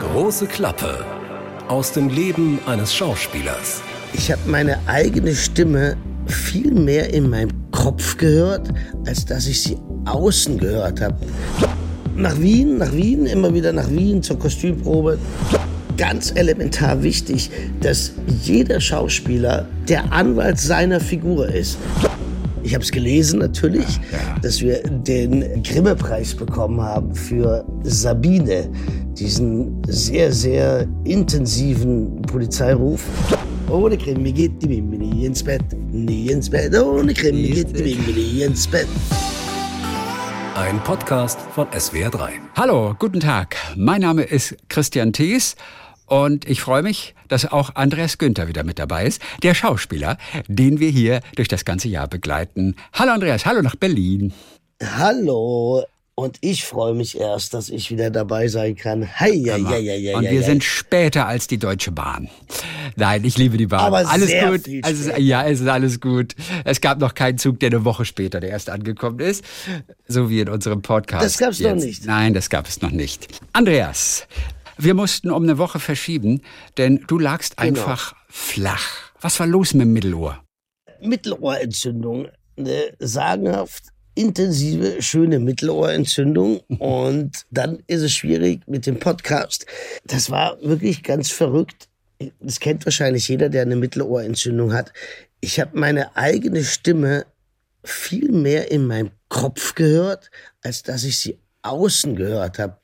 Große 0.00 0.46
Klappe 0.46 1.04
aus 1.68 1.92
dem 1.92 2.08
Leben 2.08 2.58
eines 2.66 2.92
Schauspielers. 2.92 3.82
Ich 4.12 4.32
habe 4.32 4.40
meine 4.48 4.80
eigene 4.88 5.32
Stimme 5.32 5.96
viel 6.26 6.72
mehr 6.72 7.14
in 7.14 7.30
meinem 7.30 7.52
Kopf 7.70 8.16
gehört, 8.16 8.68
als 9.06 9.24
dass 9.26 9.46
ich 9.46 9.62
sie 9.62 9.78
außen 10.06 10.58
gehört 10.58 11.00
habe. 11.00 11.14
Nach 12.16 12.36
Wien, 12.40 12.78
nach 12.78 12.92
Wien, 12.92 13.26
immer 13.26 13.54
wieder 13.54 13.72
nach 13.72 13.88
Wien 13.92 14.24
zur 14.24 14.40
Kostümprobe. 14.40 15.20
Ganz 15.96 16.32
elementar 16.34 17.00
wichtig, 17.04 17.48
dass 17.80 18.14
jeder 18.42 18.80
Schauspieler 18.80 19.68
der 19.88 20.12
Anwalt 20.12 20.58
seiner 20.58 20.98
Figur 20.98 21.48
ist. 21.48 21.78
Ich 22.64 22.74
habe 22.74 22.82
es 22.82 22.90
gelesen 22.90 23.38
natürlich, 23.38 24.00
ja. 24.10 24.36
dass 24.42 24.60
wir 24.60 24.82
den 24.82 25.62
Grimme-Preis 25.62 26.34
bekommen 26.34 26.80
haben 26.80 27.14
für 27.14 27.64
Sabine, 27.84 28.68
diesen 29.18 29.82
sehr, 29.86 30.32
sehr 30.32 30.86
intensiven 31.04 32.22
Polizeiruf. 32.22 33.04
Ohne 33.68 33.98
Krimi 33.98 34.32
geht 34.32 34.62
die 34.62 34.68
Mimi 34.68 34.98
nie 34.98 35.26
ins 35.26 35.42
Bett, 35.42 35.64
nie 35.90 36.28
ins 36.28 36.48
Bett. 36.48 36.74
Ohne 36.76 37.12
Krimi 37.12 37.48
geht 37.48 37.76
die 37.76 37.82
Mimi 37.82 38.12
nie 38.12 38.42
ins 38.42 38.66
Bett. 38.66 38.86
Ein 40.54 40.82
Podcast 40.84 41.38
von 41.52 41.66
SWR3. 41.68 42.30
Hallo, 42.56 42.94
guten 42.98 43.20
Tag. 43.20 43.56
Mein 43.76 44.02
Name 44.02 44.22
ist 44.22 44.56
Christian 44.68 45.12
Thees 45.12 45.56
und 46.06 46.48
ich 46.48 46.60
freue 46.60 46.82
mich, 46.82 47.14
dass 47.26 47.50
auch 47.50 47.74
Andreas 47.74 48.18
Günther 48.18 48.48
wieder 48.48 48.64
mit 48.64 48.78
dabei 48.78 49.04
ist, 49.04 49.20
der 49.42 49.54
Schauspieler, 49.54 50.16
den 50.46 50.80
wir 50.80 50.90
hier 50.90 51.20
durch 51.36 51.48
das 51.48 51.64
ganze 51.64 51.88
Jahr 51.88 52.08
begleiten. 52.08 52.76
Hallo 52.92 53.12
Andreas, 53.12 53.44
hallo 53.44 53.62
nach 53.62 53.76
Berlin. 53.76 54.32
Hallo. 54.80 55.84
Und 56.18 56.38
ich 56.40 56.64
freue 56.64 56.94
mich 56.94 57.16
erst, 57.16 57.54
dass 57.54 57.68
ich 57.68 57.92
wieder 57.92 58.10
dabei 58.10 58.48
sein 58.48 58.74
kann. 58.74 59.20
Hei, 59.20 59.30
ja, 59.30 59.56
ja, 59.56 59.76
ja, 59.76 59.94
ja, 59.94 60.16
Und 60.16 60.28
wir 60.28 60.42
sind 60.42 60.64
später 60.64 61.28
als 61.28 61.46
die 61.46 61.58
Deutsche 61.58 61.92
Bahn. 61.92 62.28
Nein, 62.96 63.24
ich 63.24 63.38
liebe 63.38 63.56
die 63.56 63.68
Bahn. 63.68 63.82
Aber 63.82 63.98
alles 63.98 64.26
sehr 64.26 64.50
gut. 64.50 64.64
Viel 64.64 64.82
also, 64.82 65.12
ja, 65.12 65.46
es 65.46 65.60
ist 65.60 65.68
alles 65.68 66.00
gut. 66.00 66.34
Es 66.64 66.80
gab 66.80 66.98
noch 66.98 67.14
keinen 67.14 67.38
Zug, 67.38 67.60
der 67.60 67.68
eine 67.70 67.84
Woche 67.84 68.04
später 68.04 68.40
der 68.40 68.50
erst 68.50 68.68
angekommen 68.68 69.20
ist. 69.20 69.44
So 70.08 70.28
wie 70.28 70.40
in 70.40 70.48
unserem 70.48 70.82
Podcast. 70.82 71.24
Das 71.24 71.38
gab 71.38 71.50
es 71.52 71.60
noch 71.60 71.76
nicht. 71.76 72.04
Nein, 72.04 72.34
das 72.34 72.50
gab 72.50 72.66
es 72.66 72.82
noch 72.82 72.90
nicht. 72.90 73.28
Andreas, 73.52 74.26
wir 74.76 74.94
mussten 74.94 75.30
um 75.30 75.44
eine 75.44 75.56
Woche 75.56 75.78
verschieben, 75.78 76.42
denn 76.78 77.04
du 77.06 77.20
lagst 77.20 77.58
Genau. 77.58 77.68
einfach 77.68 78.16
flach. 78.28 79.12
Was 79.20 79.38
war 79.38 79.46
los 79.46 79.72
mit 79.72 79.82
dem 79.82 79.92
Mittelohr? 79.92 80.42
Mittelohrentzündung. 81.00 82.26
Eine 82.56 82.92
sagenhaft 82.98 83.84
intensive, 84.18 85.00
schöne 85.00 85.38
Mittelohrentzündung. 85.38 86.60
Und 86.78 87.44
dann 87.50 87.82
ist 87.86 88.02
es 88.02 88.12
schwierig 88.12 88.66
mit 88.66 88.86
dem 88.86 88.98
Podcast. 88.98 89.64
Das 90.04 90.30
war 90.30 90.60
wirklich 90.60 91.04
ganz 91.04 91.30
verrückt. 91.30 91.88
Das 92.40 92.58
kennt 92.58 92.84
wahrscheinlich 92.84 93.28
jeder, 93.28 93.48
der 93.48 93.62
eine 93.62 93.76
Mittelohrentzündung 93.76 94.72
hat. 94.72 94.92
Ich 95.40 95.60
habe 95.60 95.78
meine 95.78 96.16
eigene 96.16 96.64
Stimme 96.64 97.26
viel 97.84 98.32
mehr 98.32 98.72
in 98.72 98.86
meinem 98.86 99.12
Kopf 99.28 99.76
gehört, 99.76 100.30
als 100.62 100.82
dass 100.82 101.04
ich 101.04 101.18
sie 101.18 101.38
außen 101.62 102.16
gehört 102.16 102.58
habe. 102.58 102.76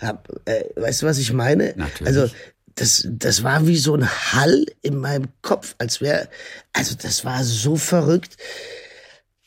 Hab, 0.00 0.28
äh, 0.44 0.64
weißt 0.76 1.00
du, 1.02 1.06
was 1.06 1.18
ich 1.18 1.32
meine? 1.32 1.72
Natürlich. 1.76 2.06
Also 2.06 2.34
das, 2.74 3.08
das 3.08 3.42
war 3.42 3.66
wie 3.66 3.78
so 3.78 3.94
ein 3.94 4.06
Hall 4.06 4.66
in 4.82 4.98
meinem 4.98 5.28
Kopf, 5.40 5.76
als 5.78 6.02
wäre, 6.02 6.28
also 6.74 6.94
das 7.00 7.24
war 7.24 7.42
so 7.42 7.76
verrückt. 7.76 8.36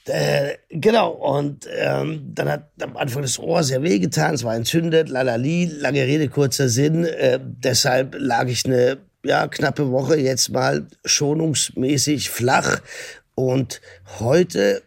Äh, 0.08 0.58
genau, 0.70 1.12
und 1.12 1.68
ähm, 1.70 2.32
dann 2.34 2.50
hat 2.50 2.72
am 2.82 2.96
Anfang 2.96 3.24
das 3.24 3.40
Ohr 3.40 3.64
sehr 3.64 3.84
wehgetan, 3.84 4.36
es 4.36 4.44
war 4.44 4.56
entzündet, 4.56 5.10
lalali, 5.10 5.66
lange 5.66 6.04
Rede, 6.04 6.30
kurzer 6.30 6.70
Sinn. 6.70 7.04
Äh, 7.04 7.40
deshalb 7.42 8.16
lag 8.18 8.48
ich 8.48 8.66
eine 8.66 9.00
ja, 9.26 9.48
knappe 9.48 9.92
Woche 9.92 10.18
jetzt 10.18 10.50
mal 10.50 10.88
schonungsmäßig 11.04 12.30
flach. 12.30 12.80
Und 13.36 13.82
heute 14.20 14.82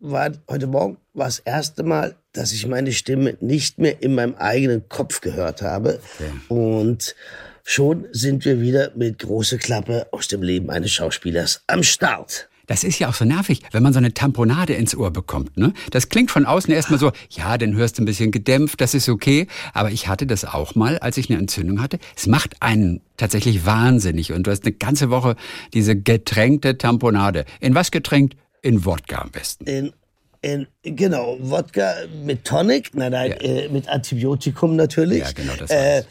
war, 0.00 0.32
heute 0.50 0.66
Morgen 0.66 0.98
war 1.14 1.26
das 1.26 1.38
erste 1.38 1.82
Mal, 1.82 2.16
dass 2.32 2.52
ich 2.52 2.66
meine 2.66 2.92
Stimme 2.92 3.36
nicht 3.40 3.78
mehr 3.78 4.02
in 4.02 4.14
meinem 4.14 4.34
eigenen 4.34 4.88
Kopf 4.88 5.20
gehört 5.20 5.62
habe. 5.62 6.00
Und 6.48 7.14
schon 7.62 8.06
sind 8.12 8.44
wir 8.44 8.60
wieder 8.60 8.92
mit 8.96 9.20
große 9.20 9.58
Klappe 9.58 10.08
aus 10.10 10.28
dem 10.28 10.42
Leben 10.42 10.70
eines 10.70 10.92
Schauspielers 10.92 11.62
am 11.66 11.82
Start. 11.82 12.48
Das 12.66 12.82
ist 12.84 12.98
ja 12.98 13.08
auch 13.08 13.14
so 13.14 13.24
nervig, 13.24 13.62
wenn 13.72 13.82
man 13.82 13.92
so 13.92 13.98
eine 13.98 14.12
Tamponade 14.12 14.74
ins 14.74 14.96
Ohr 14.96 15.10
bekommt. 15.10 15.56
Ne? 15.56 15.72
Das 15.90 16.08
klingt 16.08 16.30
von 16.30 16.46
außen 16.46 16.72
erstmal 16.72 16.98
so, 16.98 17.12
ja, 17.30 17.56
dann 17.58 17.74
hörst 17.76 17.98
du 17.98 18.02
ein 18.02 18.06
bisschen 18.06 18.30
gedämpft, 18.32 18.80
das 18.80 18.94
ist 18.94 19.08
okay. 19.08 19.46
Aber 19.72 19.90
ich 19.90 20.08
hatte 20.08 20.26
das 20.26 20.44
auch 20.44 20.74
mal, 20.74 20.98
als 20.98 21.16
ich 21.16 21.30
eine 21.30 21.38
Entzündung 21.38 21.80
hatte. 21.80 21.98
Es 22.16 22.26
macht 22.26 22.60
einen 22.60 23.00
tatsächlich 23.16 23.64
wahnsinnig. 23.66 24.32
Und 24.32 24.46
du 24.46 24.50
hast 24.50 24.64
eine 24.64 24.72
ganze 24.72 25.10
Woche 25.10 25.36
diese 25.74 25.96
getränkte 25.96 26.76
Tamponade. 26.76 27.44
In 27.60 27.74
was 27.74 27.90
getränkt? 27.90 28.36
In 28.62 28.84
Wodka 28.84 29.22
am 29.22 29.30
besten. 29.30 29.64
In, 29.66 29.92
in, 30.42 30.66
genau, 30.82 31.36
Wodka 31.40 31.94
mit 32.24 32.44
Tonic, 32.44 32.94
nein, 32.94 33.12
nein, 33.12 33.30
Ja. 33.30 33.36
äh, 33.36 33.68
mit 33.68 33.88
Antibiotikum 33.88 34.74
natürlich. 34.74 35.20
Ja, 35.20 35.30
genau, 35.32 35.52
das 35.56 35.70
äh. 35.70 36.02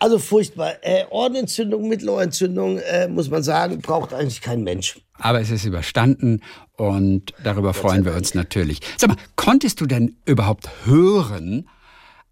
Also 0.00 0.18
furchtbar. 0.18 0.72
Äh, 0.82 1.04
Ohrenentzündung, 1.10 1.88
Mittelohrentzündung, 1.88 2.78
äh, 2.78 3.06
muss 3.06 3.30
man 3.30 3.44
sagen, 3.44 3.80
braucht 3.80 4.12
eigentlich 4.12 4.40
kein 4.40 4.64
Mensch. 4.64 5.00
Aber 5.22 5.40
es 5.40 5.50
ist 5.50 5.64
überstanden 5.64 6.40
und 6.76 7.32
darüber 7.44 7.74
freuen 7.74 8.04
wir 8.04 8.14
uns 8.14 8.34
natürlich. 8.34 8.80
Sag 8.96 9.08
mal, 9.10 9.16
konntest 9.36 9.80
du 9.80 9.86
denn 9.86 10.16
überhaupt 10.24 10.68
hören, 10.84 11.68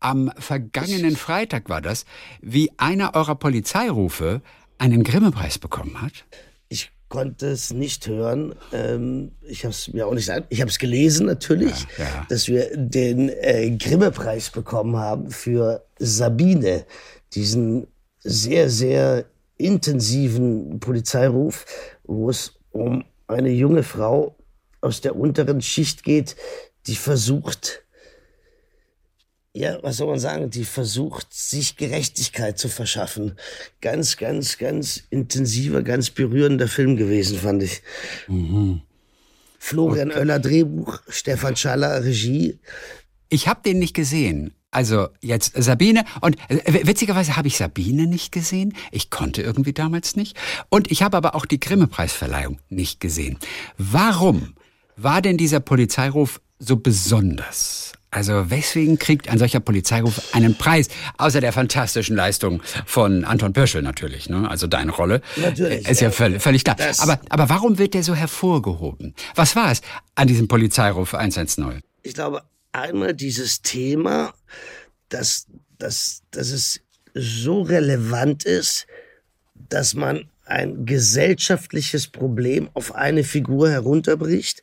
am 0.00 0.32
vergangenen 0.38 1.14
Freitag 1.16 1.68
war 1.68 1.80
das, 1.80 2.04
wie 2.40 2.72
einer 2.78 3.14
eurer 3.14 3.36
Polizeirufe 3.36 4.40
einen 4.78 5.04
Grimme-Preis 5.04 5.58
bekommen 5.58 6.02
hat? 6.02 6.24
Ich 6.68 6.90
konnte 7.08 7.48
es 7.48 7.72
nicht 7.72 8.06
hören. 8.08 8.54
Ähm, 8.72 9.32
ich 9.42 9.64
habe 9.64 9.72
es 9.72 9.92
mir 9.92 10.06
auch 10.06 10.14
nicht 10.14 10.26
sagen. 10.26 10.46
Ich 10.48 10.60
habe 10.60 10.70
es 10.70 10.78
gelesen 10.78 11.26
natürlich, 11.26 11.86
Ja, 11.98 12.04
ja. 12.04 12.26
dass 12.28 12.48
wir 12.48 12.76
den 12.76 13.28
äh, 13.28 13.70
Grimme-Preis 13.76 14.50
bekommen 14.50 14.96
haben 14.96 15.30
für 15.30 15.84
Sabine, 15.98 16.86
diesen 17.34 17.86
sehr, 18.22 18.70
sehr 18.70 19.26
intensiven 19.58 20.80
Polizeiruf, 20.80 21.66
wo 22.04 22.30
es 22.30 22.54
um 22.70 23.04
eine 23.26 23.50
junge 23.50 23.82
Frau 23.82 24.36
aus 24.80 25.00
der 25.00 25.16
unteren 25.16 25.60
Schicht 25.60 26.04
geht, 26.04 26.36
die 26.86 26.96
versucht, 26.96 27.84
ja, 29.52 29.82
was 29.82 29.96
soll 29.96 30.06
man 30.08 30.18
sagen, 30.18 30.50
die 30.50 30.64
versucht, 30.64 31.32
sich 31.32 31.76
Gerechtigkeit 31.76 32.58
zu 32.58 32.68
verschaffen. 32.68 33.36
Ganz, 33.80 34.16
ganz, 34.16 34.58
ganz 34.58 35.02
intensiver, 35.10 35.82
ganz 35.82 36.10
berührender 36.10 36.68
Film 36.68 36.96
gewesen, 36.96 37.38
fand 37.38 37.62
ich. 37.64 37.82
Florian 39.58 40.10
Oeller 40.12 40.38
Drehbuch, 40.38 41.00
Stefan 41.08 41.56
Schaller 41.56 42.04
Regie. 42.04 42.60
Ich 43.28 43.48
habe 43.48 43.60
den 43.62 43.78
nicht 43.78 43.94
gesehen. 43.94 44.54
Also 44.70 45.08
jetzt 45.20 45.52
Sabine 45.56 46.04
und 46.20 46.36
äh, 46.48 46.86
witzigerweise 46.86 47.36
habe 47.36 47.48
ich 47.48 47.56
Sabine 47.56 48.06
nicht 48.06 48.30
gesehen. 48.30 48.74
Ich 48.92 49.10
konnte 49.10 49.42
irgendwie 49.42 49.72
damals 49.72 50.14
nicht. 50.14 50.36
Und 50.68 50.90
ich 50.90 51.02
habe 51.02 51.16
aber 51.16 51.34
auch 51.34 51.44
die 51.44 51.58
Grimme-Preisverleihung 51.58 52.58
nicht 52.68 53.00
gesehen. 53.00 53.38
Warum 53.78 54.54
war 54.96 55.22
denn 55.22 55.36
dieser 55.36 55.60
Polizeiruf 55.60 56.40
so 56.58 56.76
besonders? 56.76 57.92
Also 58.12 58.50
weswegen 58.50 58.98
kriegt 58.98 59.28
ein 59.28 59.38
solcher 59.38 59.60
Polizeiruf 59.60 60.34
einen 60.34 60.56
Preis? 60.56 60.88
Außer 61.16 61.40
der 61.40 61.52
fantastischen 61.52 62.16
Leistung 62.16 62.60
von 62.84 63.24
Anton 63.24 63.52
Pöschel 63.52 63.82
natürlich. 63.82 64.28
Ne? 64.28 64.50
Also 64.50 64.66
deine 64.66 64.90
Rolle 64.90 65.20
Natürlich, 65.36 65.86
äh, 65.86 65.90
ist 65.90 66.00
ja, 66.00 66.08
ja. 66.08 66.12
völlig, 66.12 66.42
völlig 66.42 66.64
klar. 66.64 66.76
Aber, 66.98 67.20
aber 67.28 67.48
warum 67.48 67.78
wird 67.78 67.94
der 67.94 68.02
so 68.02 68.14
hervorgehoben? 68.14 69.14
Was 69.36 69.54
war 69.54 69.70
es 69.70 69.80
an 70.16 70.26
diesem 70.26 70.48
Polizeiruf 70.48 71.14
110? 71.14 71.80
Ich 72.02 72.14
glaube, 72.14 72.42
einmal 72.72 73.14
dieses 73.14 73.62
Thema, 73.62 74.34
dass, 75.08 75.46
dass, 75.78 76.22
dass 76.30 76.50
es 76.50 76.80
so 77.14 77.62
relevant 77.62 78.44
ist, 78.44 78.86
dass 79.54 79.94
man 79.94 80.28
ein 80.46 80.84
gesellschaftliches 80.86 82.08
Problem 82.08 82.68
auf 82.74 82.94
eine 82.94 83.24
Figur 83.24 83.70
herunterbricht 83.70 84.62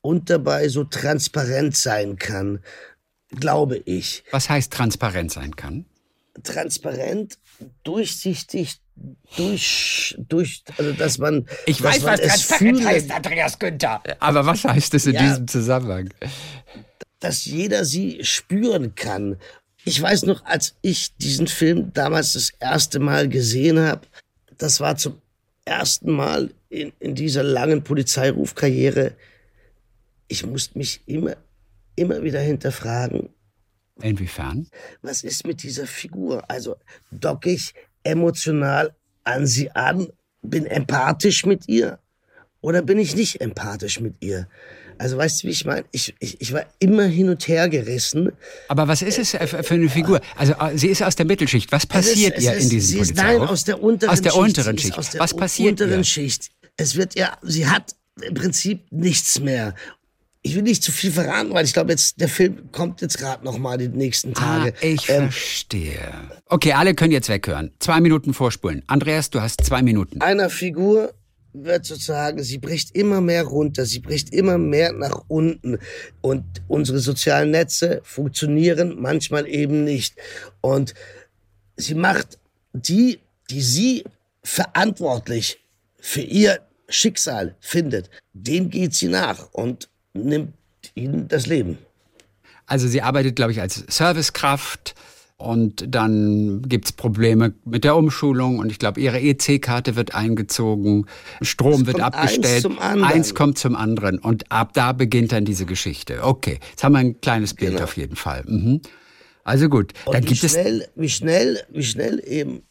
und 0.00 0.30
dabei 0.30 0.68
so 0.68 0.84
transparent 0.84 1.76
sein 1.76 2.16
kann, 2.18 2.60
glaube 3.30 3.78
ich. 3.78 4.24
Was 4.30 4.48
heißt 4.50 4.72
transparent 4.72 5.32
sein 5.32 5.56
kann? 5.56 5.86
Transparent, 6.42 7.38
durchsichtig, 7.82 8.76
durch, 9.36 10.14
durch, 10.18 10.62
also 10.76 10.92
dass 10.92 11.16
man, 11.18 11.46
Ich 11.64 11.78
dass 11.78 11.96
weiß, 11.96 12.02
man 12.02 12.12
was 12.12 12.20
transparent 12.20 12.76
fühlen- 12.78 12.86
heißt, 12.88 13.10
Andreas 13.10 13.58
Günther. 13.58 14.02
Aber 14.20 14.44
was 14.46 14.64
heißt 14.64 14.92
es 14.94 15.06
in 15.06 15.14
Ja. 15.14 15.22
diesem 15.28 15.48
Zusammenhang? 15.48 16.10
Dass 17.26 17.44
jeder 17.44 17.84
sie 17.84 18.24
spüren 18.24 18.94
kann. 18.94 19.36
Ich 19.84 20.00
weiß 20.00 20.26
noch, 20.26 20.44
als 20.44 20.76
ich 20.80 21.16
diesen 21.16 21.48
Film 21.48 21.92
damals 21.92 22.34
das 22.34 22.50
erste 22.60 23.00
Mal 23.00 23.28
gesehen 23.28 23.80
habe, 23.80 24.02
das 24.58 24.78
war 24.78 24.96
zum 24.96 25.20
ersten 25.64 26.12
Mal 26.12 26.54
in, 26.68 26.92
in 27.00 27.16
dieser 27.16 27.42
langen 27.42 27.82
Polizeirufkarriere, 27.82 29.12
ich 30.28 30.46
musste 30.46 30.78
mich 30.78 31.00
immer, 31.06 31.36
immer 31.96 32.22
wieder 32.22 32.40
hinterfragen, 32.40 33.30
Inwiefern? 34.02 34.68
Was 35.00 35.24
ist 35.24 35.46
mit 35.46 35.62
dieser 35.62 35.86
Figur? 35.86 36.44
Also 36.50 36.76
docke 37.10 37.50
ich 37.50 37.72
emotional 38.04 38.94
an 39.24 39.46
sie 39.46 39.70
an, 39.70 40.08
bin 40.42 40.66
empathisch 40.66 41.46
mit 41.46 41.66
ihr 41.66 41.98
oder 42.60 42.82
bin 42.82 42.98
ich 42.98 43.16
nicht 43.16 43.40
empathisch 43.40 44.00
mit 44.00 44.16
ihr? 44.20 44.48
Also 44.98 45.16
weißt 45.16 45.42
du, 45.42 45.48
wie 45.48 45.52
ich 45.52 45.64
meine? 45.64 45.84
Ich, 45.92 46.14
ich, 46.20 46.40
ich 46.40 46.52
war 46.52 46.64
immer 46.78 47.04
hin 47.04 47.28
und 47.28 47.46
her 47.48 47.68
gerissen. 47.68 48.32
Aber 48.68 48.88
was 48.88 49.02
ist 49.02 49.18
es 49.18 49.30
für 49.30 49.74
eine 49.74 49.88
Figur? 49.88 50.20
Also 50.36 50.54
äh, 50.54 50.76
sie 50.76 50.88
ist 50.88 51.02
aus 51.02 51.16
der 51.16 51.26
Mittelschicht. 51.26 51.70
Was 51.72 51.86
passiert 51.86 52.36
ist, 52.36 52.44
ihr 52.44 52.54
ist, 52.54 52.64
in 52.64 52.70
diesem 52.70 52.88
sie 52.88 52.98
ist, 53.00 53.14
Polizeiruf? 53.14 53.40
Nein, 53.40 53.48
aus 53.48 53.64
der 53.64 53.82
unteren 53.82 54.10
aus 54.10 54.22
der 54.22 54.30
Schicht. 54.30 54.42
Unteren 54.42 54.78
Schicht. 54.78 54.98
Aus 54.98 55.10
der 55.10 55.20
was 55.20 55.34
passiert 55.34 55.80
unteren 55.80 56.00
ihr? 56.00 56.04
Schicht. 56.04 56.50
Es 56.76 56.96
wird 56.96 57.14
ja, 57.14 57.36
sie 57.42 57.66
hat 57.66 57.94
im 58.22 58.34
Prinzip 58.34 58.80
nichts 58.90 59.40
mehr. 59.40 59.74
Ich 60.42 60.54
will 60.54 60.62
nicht 60.62 60.82
zu 60.82 60.92
viel 60.92 61.10
verraten, 61.10 61.52
weil 61.52 61.64
ich 61.64 61.72
glaube, 61.72 61.90
jetzt 61.90 62.20
der 62.20 62.28
Film 62.28 62.70
kommt 62.70 63.00
jetzt 63.00 63.18
gerade 63.18 63.44
noch 63.44 63.58
mal 63.58 63.78
die 63.78 63.88
nächsten 63.88 64.32
Tage. 64.32 64.74
Ah, 64.76 64.84
ich 64.84 65.08
ähm, 65.08 65.30
verstehe. 65.30 66.12
Okay, 66.46 66.72
alle 66.72 66.94
können 66.94 67.10
jetzt 67.10 67.28
weghören. 67.28 67.72
Zwei 67.80 68.00
Minuten 68.00 68.32
vorspulen. 68.32 68.84
Andreas, 68.86 69.30
du 69.30 69.40
hast 69.40 69.64
zwei 69.64 69.82
Minuten. 69.82 70.20
Einer 70.20 70.48
Figur 70.48 71.12
wird 71.64 71.84
sozusagen, 71.86 72.42
sie 72.42 72.58
bricht 72.58 72.94
immer 72.96 73.20
mehr 73.20 73.44
runter, 73.44 73.86
sie 73.86 74.00
bricht 74.00 74.32
immer 74.32 74.58
mehr 74.58 74.92
nach 74.92 75.24
unten. 75.28 75.78
Und 76.20 76.44
unsere 76.68 76.98
sozialen 76.98 77.50
Netze 77.50 78.00
funktionieren 78.04 79.00
manchmal 79.00 79.46
eben 79.46 79.84
nicht. 79.84 80.16
Und 80.60 80.94
sie 81.76 81.94
macht 81.94 82.38
die, 82.72 83.20
die 83.50 83.62
sie 83.62 84.04
verantwortlich 84.42 85.64
für 85.98 86.20
ihr 86.20 86.60
Schicksal 86.88 87.56
findet, 87.60 88.10
dem 88.32 88.70
geht 88.70 88.94
sie 88.94 89.08
nach 89.08 89.52
und 89.52 89.88
nimmt 90.14 90.54
ihnen 90.94 91.26
das 91.28 91.46
Leben. 91.46 91.78
Also 92.66 92.88
sie 92.88 93.02
arbeitet, 93.02 93.36
glaube 93.36 93.52
ich, 93.52 93.60
als 93.60 93.84
Servicekraft 93.88 94.94
und 95.38 95.84
dann 95.88 96.62
gibt's 96.62 96.92
Probleme 96.92 97.54
mit 97.64 97.84
der 97.84 97.96
Umschulung 97.96 98.58
und 98.58 98.70
ich 98.72 98.78
glaube, 98.78 99.00
ihre 99.00 99.20
EC-Karte 99.20 99.94
wird 99.96 100.14
eingezogen, 100.14 101.06
Strom 101.42 101.86
wird 101.86 102.00
abgestellt, 102.00 102.46
eins, 102.46 102.62
zum 102.62 102.78
anderen. 102.78 103.04
eins 103.12 103.34
kommt 103.34 103.58
zum 103.58 103.76
anderen 103.76 104.18
und 104.18 104.50
ab 104.50 104.72
da 104.72 104.92
beginnt 104.92 105.32
dann 105.32 105.44
diese 105.44 105.66
Geschichte. 105.66 106.20
Okay, 106.22 106.58
jetzt 106.70 106.82
haben 106.82 106.92
wir 106.92 107.00
ein 107.00 107.20
kleines 107.20 107.54
Bild 107.54 107.72
Genau. 107.72 107.84
auf 107.84 107.96
jeden 107.96 108.16
Fall. 108.16 108.44
Mhm. 108.46 108.80
Also 109.44 109.68
gut, 109.68 109.92
Und 110.06 110.14
dann 110.14 110.22
wie 110.24 110.28
gibt 110.28 110.42
es 110.42 110.52
schnell, 110.52 110.88
wie 110.96 111.08
schnell, 111.08 111.62
wie 111.70 111.84
schnell 111.84 112.22
eben, 112.26 112.62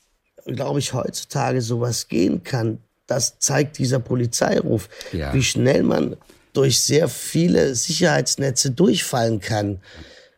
glaube 0.46 0.80
ich, 0.80 0.94
heutzutage 0.94 1.62
sowas 1.62 2.08
gehen 2.08 2.44
kann, 2.44 2.80
das 3.08 3.38
zeigt 3.40 3.78
dieser 3.78 4.00
Polizeiruf. 4.00 4.90
Ja. 5.14 5.34
Wie 5.34 5.44
schnell 5.44 5.84
man 5.84 6.18
durch 6.54 6.80
sehr 6.82 7.08
viele 7.10 7.76
Sicherheitsnetze 7.76 8.72
durchfallen 8.72 9.40
kann. 9.40 9.80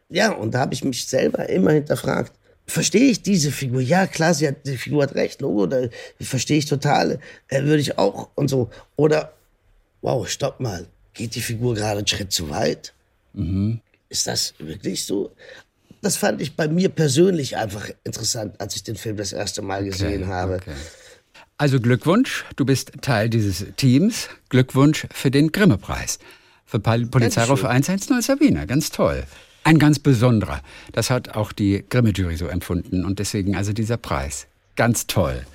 Ja, 0.09 0.31
und 0.31 0.53
da 0.53 0.59
habe 0.59 0.73
ich 0.73 0.83
mich 0.83 1.05
selber 1.07 1.49
immer 1.49 1.71
hinterfragt. 1.71 2.31
Verstehe 2.65 3.09
ich 3.11 3.21
diese 3.21 3.51
Figur? 3.51 3.81
Ja, 3.81 4.07
klar, 4.07 4.33
sie 4.33 4.47
hat, 4.47 4.65
die 4.65 4.77
Figur 4.77 5.03
hat 5.03 5.15
recht, 5.15 5.41
Logo, 5.41 5.67
da 5.67 5.87
verstehe 6.19 6.57
ich 6.57 6.65
total, 6.65 7.19
äh, 7.47 7.63
würde 7.63 7.79
ich 7.81 7.97
auch 7.97 8.29
und 8.35 8.49
so. 8.49 8.69
Oder, 8.97 9.33
wow, 10.01 10.27
stopp 10.27 10.59
mal, 10.59 10.85
geht 11.13 11.35
die 11.35 11.41
Figur 11.41 11.75
gerade 11.75 11.99
einen 11.99 12.07
Schritt 12.07 12.31
zu 12.31 12.49
weit? 12.49 12.93
Ist 14.09 14.27
das 14.27 14.53
wirklich 14.59 15.05
so? 15.05 15.31
Das 16.01 16.15
fand 16.17 16.41
ich 16.41 16.55
bei 16.55 16.67
mir 16.67 16.89
persönlich 16.89 17.55
einfach 17.57 17.89
interessant, 18.03 18.59
als 18.59 18.75
ich 18.75 18.83
den 18.83 18.95
Film 18.95 19.17
das 19.17 19.31
erste 19.33 19.61
Mal 19.61 19.83
gesehen 19.85 20.27
habe. 20.27 20.55
Okay. 20.55 20.73
Also 21.57 21.79
Glückwunsch, 21.79 22.45
du 22.55 22.65
bist 22.65 22.91
Teil 23.01 23.29
dieses 23.29 23.65
Teams. 23.77 24.27
Glückwunsch 24.49 25.07
für 25.13 25.31
den 25.31 25.51
Grimme-Preis. 25.51 26.19
Für 26.65 26.79
Pol- 26.79 27.07
Polizeiruf 27.07 27.63
110 27.63 28.21
Sabine, 28.21 28.67
ganz 28.67 28.89
toll. 28.91 29.23
Ein 29.67 29.79
ganz 29.79 29.99
besonderer. 29.99 30.61
Das 30.93 31.09
hat 31.09 31.35
auch 31.35 31.51
die 31.51 31.83
Grimme-Jury 31.89 32.37
so 32.37 32.47
empfunden 32.47 33.03
und 33.05 33.19
deswegen 33.19 33.55
also 33.55 33.73
dieser 33.73 33.97
Preis. 33.97 34.47
Ganz 34.75 35.07
toll. 35.07 35.45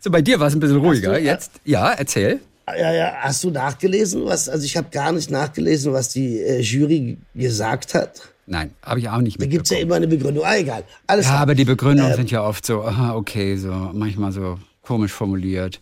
So, 0.00 0.10
bei 0.10 0.20
dir 0.22 0.38
war 0.38 0.48
es 0.48 0.54
ein 0.54 0.60
bisschen 0.60 0.76
ruhiger. 0.78 1.12
du, 1.14 1.18
äh, 1.18 1.24
Jetzt, 1.24 1.52
ja, 1.64 1.90
erzähl. 1.92 2.40
Ja, 2.68 2.92
ja, 2.92 3.12
hast 3.20 3.42
du 3.44 3.50
nachgelesen, 3.50 4.24
was? 4.24 4.48
Also 4.48 4.64
ich 4.64 4.76
habe 4.76 4.88
gar 4.90 5.12
nicht 5.12 5.30
nachgelesen, 5.30 5.92
was 5.92 6.10
die 6.10 6.38
äh, 6.40 6.60
Jury 6.60 7.16
gesagt 7.34 7.94
hat. 7.94 8.28
Nein, 8.46 8.70
habe 8.82 9.00
ich 9.00 9.08
auch 9.08 9.18
nicht 9.18 9.40
Da 9.40 9.46
gibt's 9.46 9.70
ja 9.70 9.76
mitbekommen. 9.78 9.82
immer 9.82 9.94
eine 9.96 10.06
Begründung. 10.08 10.44
Ah, 10.44 10.56
egal. 10.56 10.84
Alles 11.06 11.24
Ja, 11.26 11.30
klar. 11.32 11.42
aber 11.42 11.54
die 11.54 11.64
Begründungen 11.64 12.10
Ähm, 12.12 12.16
sind 12.18 12.30
ja 12.30 12.42
oft 12.42 12.64
so, 12.66 12.82
aha, 12.82 13.14
okay, 13.14 13.56
so 13.56 13.70
manchmal 13.94 14.32
so 14.32 14.58
komisch 14.82 15.12
formuliert. 15.12 15.80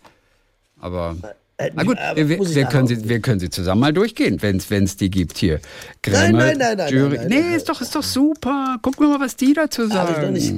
Aber 0.81 1.17
äh, 1.23 1.27
na 1.75 1.83
gut, 1.85 1.97
wir, 2.15 2.29
wir, 2.29 2.65
können 2.67 2.87
sie, 2.89 3.09
wir 3.09 3.21
können 3.21 3.39
sie 3.41 3.51
zusammen 3.51 3.81
mal 3.83 3.93
durchgehen, 3.93 4.41
wenn 4.43 4.57
es 4.85 4.97
die 4.97 5.11
gibt 5.11 5.39
hier. 5.39 5.61
Grimme, 6.03 6.19
Nein, 6.19 6.33
nein, 6.33 6.59
nein, 6.59 6.77
nein, 6.79 6.93
Jury. 6.93 7.17
nein, 7.19 7.29
nein, 7.29 7.29
nee, 7.29 7.41
nein. 7.49 7.55
ist 7.55 7.69
doch, 7.69 7.81
ist 7.81 7.95
doch 7.95 8.03
super. 8.03 8.79
Guck 8.83 8.99
mal, 9.01 9.21
was 9.21 9.37
die 9.37 9.53
dazu 9.55 9.89
Hab 9.91 10.11
ich 10.11 10.17
sagen. 10.17 10.33
nicht. 10.33 10.55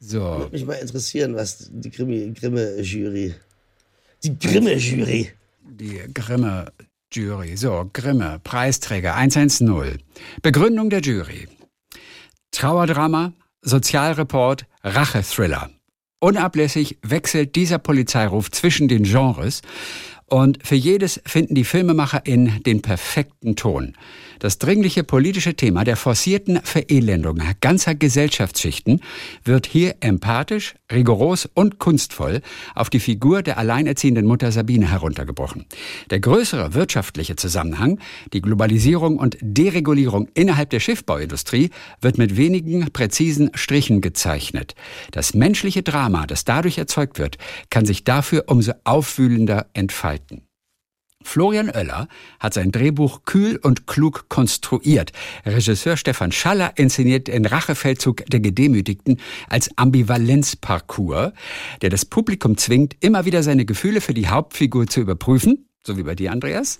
So, 0.00 0.20
Würde 0.20 0.52
mich 0.52 0.64
mal 0.66 0.74
interessieren, 0.74 1.34
was 1.34 1.68
die 1.70 1.90
Grimme- 1.90 2.32
Grimme-Jury. 2.32 3.34
Die 4.22 4.38
Grimme-Jury. 4.38 5.30
die 5.62 6.00
Grimme 6.14 6.72
Jury. 7.12 7.56
So, 7.56 7.88
Grimme, 7.92 8.40
Preisträger 8.44 9.14
110. 9.14 9.98
Begründung 10.42 10.90
der 10.90 11.00
Jury. 11.00 11.48
Trauerdrama, 12.50 13.32
Sozialreport, 13.62 14.66
Rachethriller. 14.82 15.70
Unablässig 16.18 16.98
wechselt 17.02 17.56
dieser 17.56 17.78
Polizeiruf 17.78 18.50
zwischen 18.50 18.88
den 18.88 19.02
Genres 19.02 19.60
und 20.24 20.66
für 20.66 20.74
jedes 20.74 21.20
finden 21.26 21.54
die 21.54 21.64
FilmemacherInnen 21.64 22.62
den 22.62 22.82
perfekten 22.82 23.54
Ton. 23.54 23.96
Das 24.38 24.58
dringliche 24.58 25.04
politische 25.04 25.54
Thema 25.54 25.84
der 25.84 25.96
forcierten 25.96 26.60
Verelendung 26.62 27.40
ganzer 27.60 27.94
Gesellschaftsschichten 27.94 29.00
wird 29.44 29.66
hier 29.66 29.96
empathisch, 30.00 30.74
rigoros 30.92 31.48
und 31.54 31.78
kunstvoll 31.78 32.42
auf 32.74 32.90
die 32.90 33.00
Figur 33.00 33.42
der 33.42 33.58
alleinerziehenden 33.58 34.26
Mutter 34.26 34.52
Sabine 34.52 34.90
heruntergebrochen. 34.90 35.66
Der 36.10 36.20
größere 36.20 36.74
wirtschaftliche 36.74 37.36
Zusammenhang, 37.36 37.98
die 38.32 38.42
Globalisierung 38.42 39.18
und 39.18 39.36
Deregulierung 39.40 40.28
innerhalb 40.34 40.70
der 40.70 40.80
Schiffbauindustrie, 40.80 41.70
wird 42.00 42.18
mit 42.18 42.36
wenigen 42.36 42.90
präzisen 42.92 43.50
Strichen 43.54 44.00
gezeichnet. 44.00 44.74
Das 45.10 45.34
menschliche 45.34 45.82
Drama, 45.82 46.26
das 46.26 46.44
dadurch 46.44 46.78
erzeugt 46.78 47.18
wird, 47.18 47.38
kann 47.70 47.86
sich 47.86 48.04
dafür 48.04 48.44
umso 48.46 48.72
aufwühlender 48.84 49.66
entfalten. 49.72 50.45
Florian 51.26 51.68
Oeller 51.70 52.08
hat 52.38 52.54
sein 52.54 52.70
Drehbuch 52.70 53.22
kühl 53.24 53.58
und 53.60 53.86
klug 53.86 54.28
konstruiert. 54.28 55.12
Regisseur 55.44 55.96
Stefan 55.96 56.30
Schaller 56.32 56.72
inszeniert 56.76 57.26
den 57.26 57.44
Rachefeldzug 57.44 58.24
der 58.26 58.40
Gedemütigten 58.40 59.18
als 59.48 59.68
Ambivalenzparcours, 59.76 61.32
der 61.82 61.90
das 61.90 62.04
Publikum 62.04 62.56
zwingt, 62.56 62.96
immer 63.00 63.24
wieder 63.24 63.42
seine 63.42 63.64
Gefühle 63.64 64.00
für 64.00 64.14
die 64.14 64.28
Hauptfigur 64.28 64.86
zu 64.86 65.00
überprüfen, 65.00 65.68
so 65.84 65.96
wie 65.96 66.04
bei 66.04 66.14
dir, 66.14 66.30
Andreas, 66.32 66.78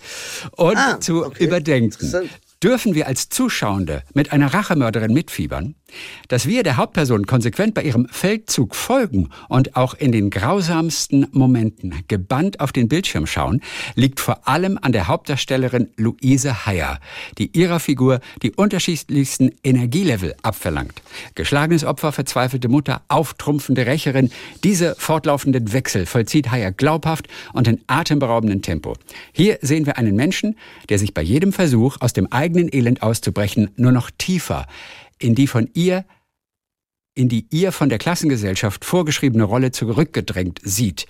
und 0.53 0.77
Ah, 0.77 1.01
zu 1.01 1.27
okay. 1.27 1.45
überdenken. 1.45 2.31
Dürfen 2.67 2.97
wir 2.97 3.07
als 3.07 3.29
Zuschauende 3.29 4.03
mit 4.13 4.33
einer 4.33 4.53
Rachemörderin 4.53 5.13
mitfiebern? 5.13 5.77
Dass 6.27 6.49
wir 6.49 6.65
der 6.65 6.77
Hauptperson 6.77 7.25
konsequent 7.25 7.75
bei 7.75 7.85
ihrem 7.85 8.09
Feldzug 8.09 8.75
folgen 8.75 9.29
und 9.49 9.77
auch 9.77 9.95
in 9.95 10.11
den 10.11 10.31
grausamsten 10.31 11.29
Momenten 11.31 11.95
gebannt 12.09 12.59
auf 12.59 12.73
den 12.73 12.89
Bildschirm 12.89 13.29
schauen, 13.29 13.61
liegt 13.95 14.19
vor 14.19 14.49
allem 14.49 14.81
an 14.83 14.91
der 14.91 15.07
Hauptdarstellerin 15.07 15.91
Luise 15.97 16.67
Heyer, 16.67 16.99
die 17.39 17.57
ihrer 17.57 17.79
Figur 17.79 18.19
die 18.43 18.51
unterschiedlichsten 18.51 19.53
Energielevel 19.63 20.35
abverlangt. 20.43 21.01
Geschlagenes 21.37 21.85
Opfer, 21.85 22.11
verzweifelte 22.11 22.69
Mutter, 22.69 23.03
auftrumpfende 23.07 23.87
Rächerin, 23.87 24.31
diese 24.65 24.97
fortlaufenden 24.99 25.73
Wechsel 25.73 26.05
vollzieht 26.05 26.51
Heyer 26.51 26.73
glaubhaft 26.73 27.29
und 27.53 27.69
in 27.69 27.81
atemberaubendem 27.87 28.61
Tempo. 28.61 28.97
Hier 29.33 29.59
sehen 29.63 29.87
wir 29.87 29.99
einen 29.99 30.17
Menschen, 30.17 30.57
der 30.89 30.99
sich 30.99 31.15
bei 31.15 31.23
jedem 31.23 31.53
Versuch, 31.53 31.99
aus 32.01 32.13
dem 32.13 32.33
eigenen 32.33 32.56
Elend 32.59 33.03
auszubrechen, 33.03 33.71
nur 33.77 33.93
noch 33.93 34.11
tiefer 34.11 34.67
in 35.19 35.35
die 35.35 35.47
von 35.47 35.71
ihr 35.75 36.05
in 37.17 37.29
die 37.31 37.47
ihr 37.51 37.73
von 37.73 37.89
der 37.89 37.99
Klassengesellschaft 37.99 38.85
vorgeschriebene 38.85 39.45
Rolle 39.45 39.73
zurückgedrängt 39.73 40.61
sieht. 40.63 41.07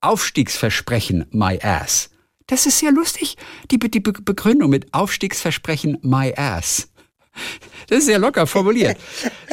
Aufstiegsversprechen, 0.00 1.26
my 1.30 1.60
ass. 1.62 2.10
Das 2.46 2.66
ist 2.66 2.78
sehr 2.78 2.90
lustig, 2.90 3.36
die, 3.70 3.78
die 3.78 4.00
Be 4.00 4.12
Begründung 4.12 4.70
mit 4.70 4.92
Aufstiegsversprechen, 4.92 5.98
my 6.02 6.34
ass. 6.36 6.91
Das 7.88 7.98
ist 7.98 8.06
sehr 8.06 8.18
locker 8.18 8.46
formuliert. 8.46 8.96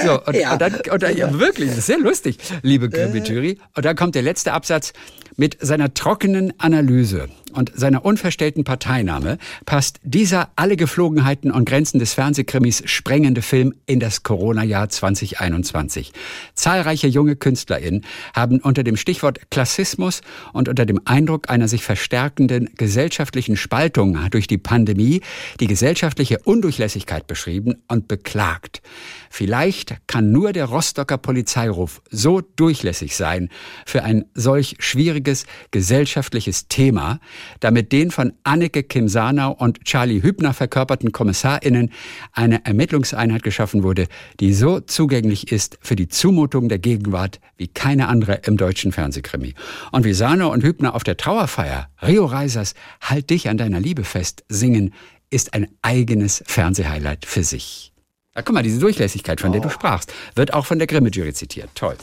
So, 0.01 0.23
und, 0.23 0.35
Ja. 0.35 0.53
und 0.53 0.61
dann, 0.61 0.75
und 0.91 1.03
dann 1.03 1.17
ja, 1.17 1.33
wirklich, 1.39 1.69
das 1.69 1.79
ist 1.79 1.85
sehr 1.87 1.99
lustig, 1.99 2.37
liebe 2.61 2.89
Grimme 2.89 3.17
Jury. 3.17 3.57
Und 3.75 3.85
dann 3.85 3.95
kommt 3.95 4.15
der 4.15 4.21
letzte 4.21 4.53
Absatz 4.53 4.93
mit 5.35 5.57
seiner 5.61 5.93
trockenen 5.93 6.53
Analyse 6.59 7.29
und 7.53 7.71
seiner 7.75 8.05
unverstellten 8.05 8.63
Parteinahme 8.63 9.37
passt 9.65 9.99
dieser 10.03 10.49
alle 10.55 10.77
Geflogenheiten 10.77 11.51
und 11.51 11.67
Grenzen 11.67 11.99
des 11.99 12.13
Fernsehkrimis 12.13 12.83
sprengende 12.85 13.41
Film 13.41 13.73
in 13.85 13.99
das 13.99 14.23
Corona-Jahr 14.23 14.89
2021. 14.89 16.11
Zahlreiche 16.53 17.07
junge 17.07 17.35
KünstlerInnen 17.35 18.05
haben 18.35 18.59
unter 18.59 18.83
dem 18.83 18.97
Stichwort 18.97 19.39
Klassismus 19.49 20.21
und 20.53 20.69
unter 20.69 20.85
dem 20.85 21.01
Eindruck 21.05 21.49
einer 21.49 21.67
sich 21.67 21.83
verstärkenden 21.83 22.69
gesellschaftlichen 22.77 23.57
Spaltung 23.57 24.17
durch 24.29 24.47
die 24.47 24.57
Pandemie 24.57 25.21
die 25.59 25.67
gesellschaftliche 25.67 26.39
Undurchlässigkeit 26.43 27.27
beschrieben 27.27 27.68
und 27.87 28.07
beklagt. 28.07 28.81
Vielleicht 29.29 29.95
kann 30.07 30.31
nur 30.31 30.53
der 30.53 30.65
Rostocker 30.65 31.17
Polizeiruf 31.17 32.01
so 32.09 32.41
durchlässig 32.41 33.15
sein 33.15 33.49
für 33.85 34.03
ein 34.03 34.25
solch 34.33 34.75
schwieriges 34.79 35.45
gesellschaftliches 35.71 36.67
Thema, 36.67 37.19
damit 37.59 37.91
den 37.91 38.11
von 38.11 38.33
Anneke 38.43 38.83
Kim 38.83 39.07
Sanau 39.07 39.51
und 39.51 39.85
Charlie 39.85 40.23
Hübner 40.23 40.53
verkörperten 40.53 41.11
KommissarInnen 41.11 41.91
eine 42.33 42.65
Ermittlungseinheit 42.65 43.43
geschaffen 43.43 43.83
wurde, 43.83 44.07
die 44.39 44.53
so 44.53 44.79
zugänglich 44.79 45.51
ist 45.51 45.77
für 45.81 45.95
die 45.95 46.07
Zumutung 46.07 46.69
der 46.69 46.79
Gegenwart 46.79 47.39
wie 47.57 47.67
keine 47.67 48.07
andere 48.07 48.41
im 48.45 48.57
deutschen 48.57 48.91
Fernsehkrimi. 48.91 49.53
Und 49.91 50.05
wie 50.05 50.13
Sanau 50.13 50.51
und 50.51 50.63
Hübner 50.63 50.95
auf 50.95 51.03
der 51.03 51.17
Trauerfeier 51.17 51.89
Rio 52.01 52.25
Reisers 52.25 52.73
Halt 53.01 53.29
dich 53.29 53.49
an 53.49 53.57
deiner 53.57 53.79
Liebe 53.79 54.03
fest 54.03 54.43
singen, 54.49 54.93
ist 55.29 55.53
ein 55.53 55.67
eigenes 55.81 56.43
Fernsehhighlight 56.45 57.25
für 57.25 57.43
sich. 57.43 57.93
Ja, 58.35 58.41
guck 58.41 58.53
mal, 58.53 58.63
diese 58.63 58.79
Durchlässigkeit, 58.79 59.41
von 59.41 59.49
oh. 59.49 59.53
der 59.53 59.61
du 59.61 59.69
sprachst, 59.69 60.13
wird 60.35 60.53
auch 60.53 60.65
von 60.65 60.79
der 60.79 60.87
Grimme-Jury 60.87 61.33
zitiert. 61.33 61.69
Toll. 61.75 61.97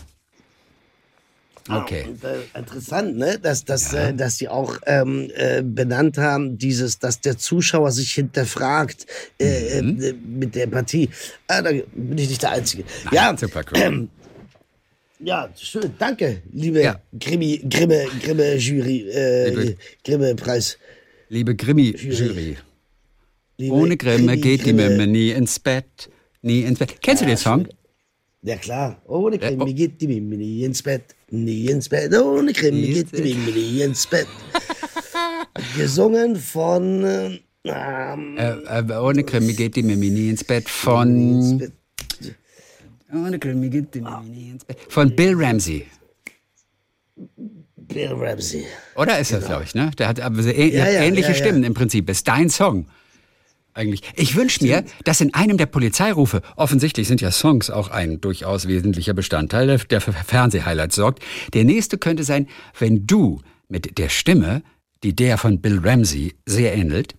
Okay. 1.68 2.06
Äh, 2.23 2.59
interessant, 2.59 3.16
ne? 3.16 3.38
dass, 3.40 3.64
dass, 3.64 3.92
ja. 3.92 4.09
äh, 4.09 4.14
dass 4.14 4.38
sie 4.38 4.49
auch 4.49 4.78
ähm, 4.87 5.30
äh, 5.35 5.62
benannt 5.62 6.16
haben, 6.18 6.59
dieses, 6.59 6.99
dass 6.99 7.21
der 7.21 7.38
Zuschauer 7.38 7.90
sich 7.90 8.12
hinterfragt 8.12 9.06
äh, 9.40 9.83
mhm. 9.83 10.02
Äh, 10.02 10.12
mit 10.12 10.54
der 10.54 10.68
Partie. 10.68 11.11
Ah, 11.49 11.62
da 11.62 11.71
bin 11.71 12.18
ich 12.18 12.28
nicht 12.28 12.42
der 12.42 12.52
Einzige. 12.52 12.85
Nein, 13.04 13.14
ja, 13.14 13.37
super 13.37 13.62
cool. 13.73 13.80
Ähm, 13.80 14.09
ja, 15.18 15.49
schön. 15.56 15.95
Danke, 15.99 16.42
liebe 16.52 16.83
ja. 16.83 17.00
Grimi, 17.18 17.62
Grimme, 17.68 18.06
Grimme 18.23 18.56
Jury, 18.56 19.09
äh, 19.09 19.75
Grimme 20.04 20.35
Preis. 20.35 20.78
Liebe 21.30 21.56
Grimi 21.56 21.97
Jury. 21.97 22.59
Liebe 23.59 23.75
Ohne 23.75 23.97
Grimme 23.97 24.33
Krimi, 24.33 24.41
geht 24.41 24.67
die 24.67 24.73
Mimme 24.73 25.07
nie 25.07 25.31
ins 25.31 25.59
Bett. 25.59 26.11
Nie 26.43 26.63
ins 26.63 26.79
Bett. 26.79 27.01
Kennst 27.01 27.23
ja, 27.23 27.27
du 27.27 27.33
den 27.33 27.39
Song? 27.39 27.69
Ja 28.43 28.57
klar, 28.57 29.03
ohne 29.07 29.39
Krimi 29.39 29.63
oh. 29.63 29.75
geht 29.75 30.01
die 30.01 30.07
Mimi 30.07 30.37
nie 30.37 30.65
ins 30.65 30.83
Bett, 30.83 31.17
nie 31.31 31.67
ins 31.67 31.89
Bett, 31.89 32.15
ohne 32.15 32.53
Krimi 32.53 32.93
geht 32.93 33.17
die 33.17 33.23
Mimi 33.23 33.51
nie 33.51 33.83
ins 33.83 34.07
Bett. 34.07 34.29
Gesungen 35.77 36.37
von... 36.37 37.41
Ähm, 37.65 38.39
äh, 38.39 38.79
äh, 38.79 38.99
ohne 38.99 39.25
Krimi 39.25 39.53
geht 39.55 39.75
die 39.75 39.83
Mimi 39.83 40.11
nie 40.11 40.29
ins 40.31 40.45
Bett 40.45 40.69
von... 40.69 41.61
Ohne 43.13 43.39
Krimi 43.39 43.69
geht 43.71 43.95
die 43.95 44.01
Mimi 44.03 44.29
nie 44.29 44.51
ins 44.51 44.65
Bett. 44.65 44.79
Von 44.89 45.17
Bill 45.17 45.35
Ramsey. 45.35 45.87
Bill 47.77 48.13
Ramsey. 48.13 48.65
Oder 48.95 49.19
ist 49.19 49.29
genau. 49.29 49.41
das, 49.41 49.49
glaube 49.49 49.65
ich, 49.65 49.75
ne? 49.75 49.91
Der 49.99 50.09
hat 50.09 50.21
aber 50.21 50.45
äh, 50.45 50.69
ja, 50.69 50.89
ja, 50.89 51.01
ähnliche 51.01 51.29
ja, 51.29 51.35
Stimmen 51.35 51.65
im 51.65 51.75
Prinzip. 51.75 52.09
Ist 52.11 52.29
dein 52.29 52.51
Song 52.51 52.87
eigentlich. 53.76 54.02
Ich 54.14 54.35
wünsche 54.37 54.62
mir, 54.64 54.85
dass 55.04 55.21
in 55.21 55.35
einem 55.35 55.56
der 55.59 55.66
Polizeirufe, 55.66 56.42
offensichtlich 56.56 57.06
sind 57.09 57.21
ja 57.21 57.30
Songs 57.30 57.71
auch 57.71 57.90
ein 57.90 58.21
durchaus 58.21 58.66
wesentlicher 58.66 59.14
Bestandteil, 59.14 59.78
der 59.78 60.00
für 60.00 60.12
Fernsehhighlights 60.12 60.97
sorgt, 60.97 61.23
der 61.54 61.64
nächste 61.64 61.99
könnte 61.99 62.25
sein, 62.25 62.49
wenn 62.78 63.06
du 63.06 63.40
mit 63.68 63.99
der 63.99 64.09
Stimme 64.09 64.62
die 65.03 65.15
der 65.15 65.38
von 65.38 65.61
Bill 65.61 65.81
Ramsey 65.83 66.35
sehr 66.47 66.75
ähnelt. 66.75 67.15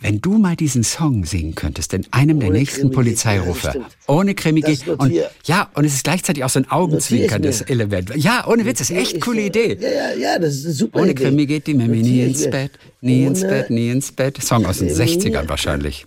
Wenn 0.00 0.20
du 0.20 0.38
mal 0.38 0.56
diesen 0.56 0.82
Song 0.82 1.24
singen 1.24 1.54
könntest 1.54 1.94
in 1.94 2.06
einem 2.10 2.38
ohne 2.38 2.46
der 2.46 2.54
nächsten 2.54 2.80
Krimi 2.82 2.94
Polizeirufe, 2.94 3.72
ja, 3.74 3.88
ohne 4.06 4.34
Krimi 4.34 4.60
geht 4.60 4.86
und 4.88 5.12
ja, 5.44 5.70
und 5.74 5.84
es 5.84 5.94
ist 5.94 6.04
gleichzeitig 6.04 6.44
auch 6.44 6.50
so 6.50 6.58
ein 6.58 6.70
augenzwinkerndes 6.70 7.62
Element. 7.62 8.14
Ja, 8.16 8.46
ohne 8.46 8.64
Witz, 8.64 8.78
das 8.78 8.90
ist 8.90 8.96
echt 8.96 9.20
coole 9.20 9.42
Idee. 9.42 9.78
Ja, 9.80 9.88
ja, 9.88 10.14
ja, 10.14 10.38
das 10.38 10.54
ist 10.56 10.64
eine 10.64 10.74
super 10.74 11.00
Ohne 11.00 11.12
Idee. 11.12 11.24
Krimi 11.24 11.46
geht 11.46 11.66
die 11.66 11.74
Mimi 11.74 12.02
nie 12.02 12.22
ins 12.22 12.50
Bett, 12.50 12.72
nie 13.00 13.20
ohne 13.20 13.26
ins 13.28 13.40
Bett, 13.42 13.70
nie 13.70 13.90
ins 13.90 14.12
Bett. 14.12 14.42
Song 14.42 14.66
aus 14.66 14.78
den 14.78 14.90
60ern 14.90 15.48
wahrscheinlich. 15.48 16.06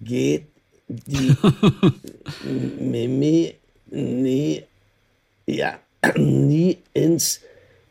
Geht 0.00 0.46
die 0.88 1.34
Mimi 2.80 3.54
nie, 3.90 4.62
ja, 5.46 5.78
nie 6.16 6.78
ins 6.92 7.40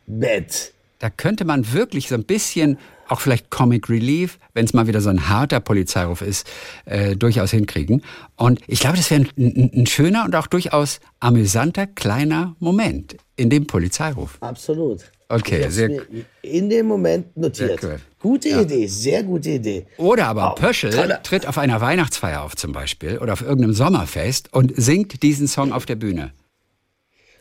Bett. 0.06 0.72
Da 0.98 1.10
könnte 1.10 1.44
man 1.44 1.72
wirklich 1.72 2.08
so 2.08 2.14
ein 2.14 2.24
bisschen 2.24 2.78
auch 3.08 3.20
vielleicht 3.20 3.50
Comic 3.50 3.88
Relief, 3.88 4.38
wenn 4.54 4.64
es 4.64 4.74
mal 4.74 4.86
wieder 4.86 5.00
so 5.00 5.08
ein 5.08 5.28
harter 5.28 5.60
Polizeiruf 5.60 6.22
ist, 6.22 6.46
äh, 6.84 7.16
durchaus 7.16 7.50
hinkriegen. 7.50 8.02
Und 8.36 8.60
ich 8.66 8.80
glaube, 8.80 8.96
das 8.96 9.10
wäre 9.10 9.22
ein, 9.22 9.30
ein, 9.36 9.70
ein, 9.74 9.86
schöner 9.86 10.24
und 10.24 10.36
auch 10.36 10.46
durchaus 10.46 11.00
amüsanter 11.20 11.86
kleiner 11.86 12.54
Moment 12.58 13.16
in 13.36 13.50
dem 13.50 13.66
Polizeiruf. 13.66 14.36
Absolut. 14.40 15.10
Okay, 15.30 15.68
sehr 15.68 16.02
In 16.40 16.70
dem 16.70 16.86
Moment 16.86 17.36
notiert. 17.36 17.82
Cool. 17.82 18.00
Gute 18.18 18.48
ja. 18.48 18.62
Idee, 18.62 18.86
sehr 18.86 19.22
gute 19.22 19.50
Idee. 19.50 19.86
Oder 19.98 20.26
aber 20.26 20.52
oh, 20.52 20.54
Pöschel 20.54 20.90
tolle. 20.90 21.20
tritt 21.22 21.46
auf 21.46 21.58
einer 21.58 21.80
Weihnachtsfeier 21.82 22.42
auf 22.42 22.56
zum 22.56 22.72
Beispiel 22.72 23.18
oder 23.18 23.34
auf 23.34 23.42
irgendeinem 23.42 23.74
Sommerfest 23.74 24.52
und 24.54 24.72
singt 24.76 25.22
diesen 25.22 25.46
Song 25.46 25.72
auf 25.72 25.84
der 25.84 25.96
Bühne. 25.96 26.32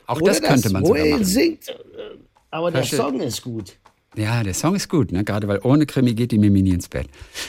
Auch 0.05 0.21
oder 0.21 0.33
das 0.33 0.41
könnte 0.41 0.69
man 0.69 0.85
sogar 0.85 1.05
machen. 1.05 1.23
Singt, 1.23 1.73
aber 2.57 2.71
der 2.71 2.83
Song 2.83 3.19
ist 3.19 3.43
gut. 3.43 3.77
Ja, 4.15 4.41
der 4.41 4.55
Song 4.55 4.75
ist 4.75 4.89
gut, 4.89 5.11
ne? 5.11 5.23
gerade 5.23 5.47
weil 5.47 5.59
ohne 5.61 5.85
Krimi 5.85 6.15
geht 6.15 6.31
die 6.31 6.39
Mimi 6.39 6.63
nie 6.63 6.71
ins 6.71 6.89
Bett. 6.89 7.07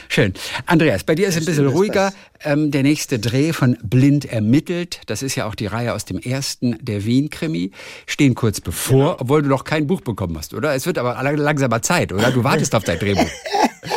Schön. 0.08 0.34
Andreas, 0.66 1.02
bei 1.02 1.14
dir 1.14 1.26
ist 1.26 1.36
es 1.36 1.42
ein 1.42 1.46
bisschen 1.46 1.66
ruhiger. 1.66 2.12
Ähm, 2.44 2.70
der 2.70 2.82
nächste 2.82 3.18
Dreh 3.18 3.54
von 3.54 3.78
Blind 3.82 4.26
ermittelt, 4.26 5.00
das 5.06 5.22
ist 5.22 5.34
ja 5.34 5.46
auch 5.46 5.54
die 5.54 5.64
Reihe 5.64 5.94
aus 5.94 6.04
dem 6.04 6.18
ersten, 6.18 6.76
der 6.84 7.06
Wien-Krimi, 7.06 7.70
stehen 8.06 8.34
kurz 8.34 8.60
bevor, 8.60 9.12
genau. 9.12 9.16
obwohl 9.20 9.42
du 9.42 9.48
noch 9.48 9.64
kein 9.64 9.86
Buch 9.86 10.02
bekommen 10.02 10.36
hast, 10.36 10.52
oder? 10.52 10.74
Es 10.74 10.84
wird 10.84 10.98
aber 10.98 11.22
langsamer 11.32 11.80
Zeit, 11.80 12.12
oder? 12.12 12.30
Du 12.30 12.44
wartest 12.44 12.74
auf 12.74 12.84
dein 12.84 12.98
Drehbuch. 12.98 13.30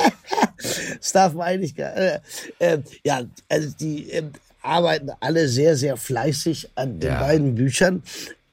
das 0.98 1.12
darf 1.12 1.34
man 1.34 1.48
eigentlich 1.48 1.76
gar 1.76 1.94
äh, 1.98 2.20
äh, 2.60 2.78
Ja, 3.04 3.24
also 3.50 3.76
die 3.82 4.12
äh, 4.12 4.24
arbeiten 4.62 5.12
alle 5.20 5.50
sehr, 5.50 5.76
sehr 5.76 5.98
fleißig 5.98 6.70
an 6.76 7.02
den 7.02 7.10
ja. 7.10 7.20
beiden 7.20 7.56
Büchern. 7.56 8.02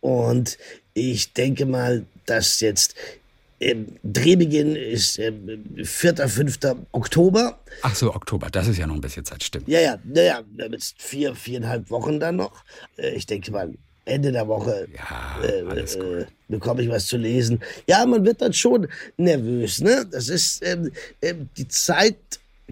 Und 0.01 0.59
ich 0.95 1.33
denke 1.33 1.67
mal, 1.67 2.05
dass 2.31 2.61
jetzt 2.61 2.95
ähm, 3.61 3.87
Drehbeginn 4.05 4.77
ist 4.77 5.19
ähm, 5.19 5.65
4., 5.83 6.29
5. 6.29 6.59
Oktober. 6.93 7.59
Ach 7.83 7.95
so, 7.95 8.15
Oktober, 8.15 8.49
das 8.51 8.69
ist 8.69 8.79
ja 8.79 8.87
noch 8.87 8.95
ein 8.95 9.01
bisschen 9.01 9.25
Zeit, 9.25 9.43
stimmt. 9.43 9.69
Ja, 9.69 9.81
ja, 9.81 9.99
naja, 10.05 10.43
jetzt 10.71 11.01
vier, 11.01 11.35
viereinhalb 11.35 11.91
Wochen 11.91 12.21
dann 12.21 12.37
noch. 12.37 12.65
Äh, 12.97 13.15
ich 13.15 13.27
denke 13.27 13.51
mal, 13.51 13.73
Ende 14.05 14.33
der 14.33 14.49
Woche 14.49 14.89
ja, 14.95 15.43
äh, 15.43 15.61
äh, 15.61 16.27
bekomme 16.49 16.83
ich 16.83 16.89
was 16.89 17.07
zu 17.07 17.17
lesen. 17.17 17.61
Ja, 17.87 18.07
man 18.07 18.25
wird 18.25 18.41
dann 18.41 18.53
schon 18.53 18.89
nervös, 19.17 19.81
ne? 19.81 20.07
Das 20.11 20.29
ist 20.29 20.65
ähm, 20.65 20.91
ähm, 21.21 21.49
die 21.57 21.69
Zeit, 21.69 22.17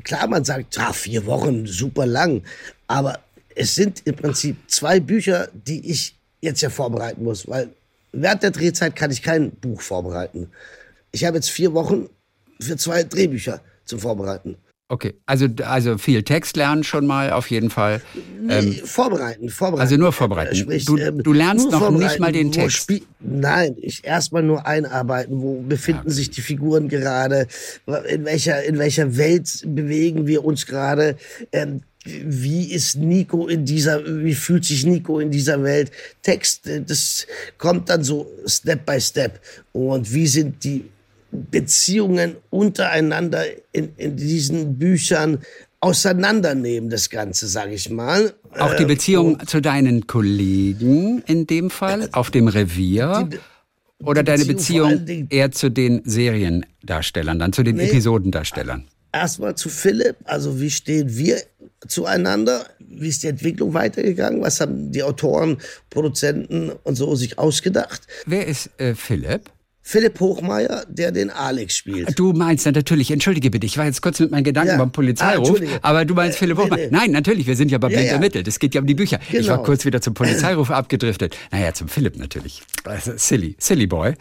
klar, 0.03 0.27
man 0.29 0.45
sagt, 0.45 0.77
ja, 0.77 0.93
vier 0.93 1.27
Wochen, 1.27 1.67
super 1.67 2.07
lang, 2.07 2.43
aber 2.87 3.21
es 3.55 3.75
sind 3.75 4.03
im 4.07 4.15
Prinzip 4.15 4.57
zwei 4.69 5.01
Bücher, 5.01 5.49
die 5.53 5.91
ich 5.91 6.15
jetzt 6.41 6.63
ja 6.63 6.71
vorbereiten 6.71 7.25
muss, 7.25 7.49
weil 7.49 7.71
während 8.23 8.43
der 8.43 8.51
Drehzeit 8.51 8.97
kann 8.97 9.11
ich 9.11 9.23
kein 9.23 9.53
Buch 9.53 9.81
vorbereiten. 9.81 10.51
Ich 11.13 11.25
habe 11.25 11.37
jetzt 11.37 11.51
vier 11.51 11.75
Wochen 11.75 12.09
für 12.61 12.77
zwei 12.77 13.03
Drehbücher 13.03 13.61
zum 13.85 13.99
Vorbereiten. 13.99 14.57
Okay, 14.89 15.15
also, 15.27 15.49
also 15.65 15.99
viel 15.99 16.23
Text 16.23 16.57
lernen 16.57 16.85
schon 16.85 17.07
mal 17.07 17.33
auf 17.33 17.51
jeden 17.51 17.71
Fall. 17.71 18.01
Nee, 18.41 18.55
ähm, 18.55 18.73
vorbereiten, 18.85 19.49
vorbereiten. 19.49 19.81
Also 19.83 19.97
nur 19.97 20.13
vorbereiten. 20.13 20.55
Sprich, 20.55 20.85
du, 20.85 20.97
ähm, 20.97 21.25
du 21.25 21.33
lernst 21.33 21.69
noch 21.73 21.91
nicht 21.91 22.21
mal 22.21 22.31
den 22.31 22.53
Text. 22.53 22.93
Nein, 23.19 23.75
ich 23.81 24.05
erstmal 24.05 24.45
nur 24.45 24.65
einarbeiten. 24.65 25.43
Wo 25.43 25.61
befinden 25.61 26.07
ja. 26.07 26.15
sich 26.15 26.31
die 26.31 26.41
Figuren 26.41 26.89
gerade? 26.89 27.49
In 28.09 28.25
welcher, 28.25 28.63
in 28.63 28.79
welcher 28.79 29.17
Welt 29.17 29.65
bewegen 29.67 30.29
wir 30.29 30.45
uns 30.45 30.67
gerade? 30.67 31.17
Ähm, 31.51 31.83
wie 32.07 32.73
ist 32.73 32.97
Nico 32.97 33.49
in 33.49 33.65
dieser, 33.65 34.03
wie 34.25 34.35
fühlt 34.35 34.65
sich 34.65 34.87
Nico 34.87 35.19
in 35.19 35.31
dieser 35.31 35.63
Welt? 35.63 35.91
Text, 36.23 36.67
äh, 36.67 36.83
das 36.83 37.27
kommt 37.59 37.89
dann 37.89 38.05
so 38.05 38.31
Step 38.47 38.87
by 38.87 39.01
Step. 39.01 39.41
Und 39.73 40.13
wie 40.13 40.27
sind 40.27 40.63
die 40.65 40.85
Beziehungen 41.31 42.37
untereinander 42.51 43.45
in, 43.73 43.91
in 43.97 44.17
diesen 44.17 44.79
Büchern 44.79 45.39
auseinandernehmen, 45.81 46.91
das 46.91 47.11
Ganze, 47.11 47.47
sage 47.49 47.75
ich 47.75 47.91
mal. 47.91 48.35
Auch 48.59 48.75
die 48.75 48.85
äh, 48.85 48.87
Beziehung 48.87 49.35
Und 49.35 49.49
zu 49.49 49.61
deinen 49.61 50.07
Kollegen 50.07 51.23
in 51.27 51.47
dem 51.47 51.71
Fall, 51.71 52.09
auf 52.13 52.31
dem 52.31 52.49
Revier? 52.49 53.29
Die, 53.31 53.39
oder 54.05 54.23
deine 54.23 54.45
Beziehung, 54.45 55.05
Beziehung 55.05 55.27
eher 55.31 55.53
zu 55.53 55.71
den 55.71 56.03
Seriendarstellern, 56.05 57.39
dann 57.39 57.53
zu 57.53 57.63
den 57.63 57.77
nee, 57.77 57.89
Episodendarstellern? 57.89 58.87
Erstmal 59.17 59.55
zu 59.55 59.71
Philipp, 59.71 60.17
also 60.25 60.61
wie 60.61 60.69
stehen 60.69 61.17
wir 61.17 61.41
zueinander? 61.89 62.67
Wie 62.81 63.09
ist 63.09 63.23
die 63.23 63.29
Entwicklung 63.29 63.73
weitergegangen? 63.73 64.43
Was 64.43 64.61
haben 64.61 64.93
die 64.93 65.03
Autoren, 65.03 65.57
Produzenten 65.89 66.71
und 66.71 66.97
so 66.97 67.15
sich 67.15 67.39
ausgedacht? 67.39 68.03
Wer 68.27 68.47
ist 68.47 68.69
äh, 68.77 68.95
Philipp? 68.95 69.51
Philipp 69.89 70.19
Hochmeier, 70.19 70.85
der 70.89 71.13
den 71.13 71.31
Alex 71.31 71.77
spielt. 71.77 72.19
Du 72.19 72.33
meinst 72.33 72.67
natürlich, 72.67 73.13
entschuldige 73.13 73.53
bitte, 73.53 73.67
ich 73.67 73.79
war 73.79 73.85
jetzt 73.85 74.03
kurz 74.03 74.19
mit 74.19 74.33
meinen 74.33 74.43
Gedanken 74.43 74.73
ja. 74.73 74.79
beim 74.79 74.91
Polizeiruf, 74.91 75.61
ah, 75.61 75.79
aber 75.91 76.05
du 76.05 76.15
meinst 76.15 76.39
äh, 76.39 76.41
Philipp 76.41 76.59
Hochmeier. 76.59 76.77
Nee, 76.77 76.89
nee. 76.91 76.97
Nein, 76.97 77.11
natürlich, 77.13 77.47
wir 77.47 77.55
sind 77.55 77.71
ja 77.71 77.79
bei 77.79 77.87
Blind 77.87 78.03
ja, 78.03 78.09
ja. 78.09 78.13
ermittelt. 78.15 78.49
Es 78.49 78.59
geht 78.59 78.75
ja 78.75 78.81
um 78.81 78.87
die 78.89 78.97
Bücher. 78.97 79.21
Genau. 79.31 79.41
Ich 79.41 79.49
war 79.49 79.59
genau. 79.59 79.67
kurz 79.67 79.85
wieder 79.85 80.01
zum 80.01 80.15
Polizeiruf 80.15 80.73
abgedriftet. 80.73 81.37
Naja, 81.53 81.73
zum 81.73 81.87
Philipp 81.87 82.19
natürlich. 82.19 82.63
Also, 82.83 83.13
silly, 83.15 83.55
silly 83.61 83.87
boy. 83.87 84.15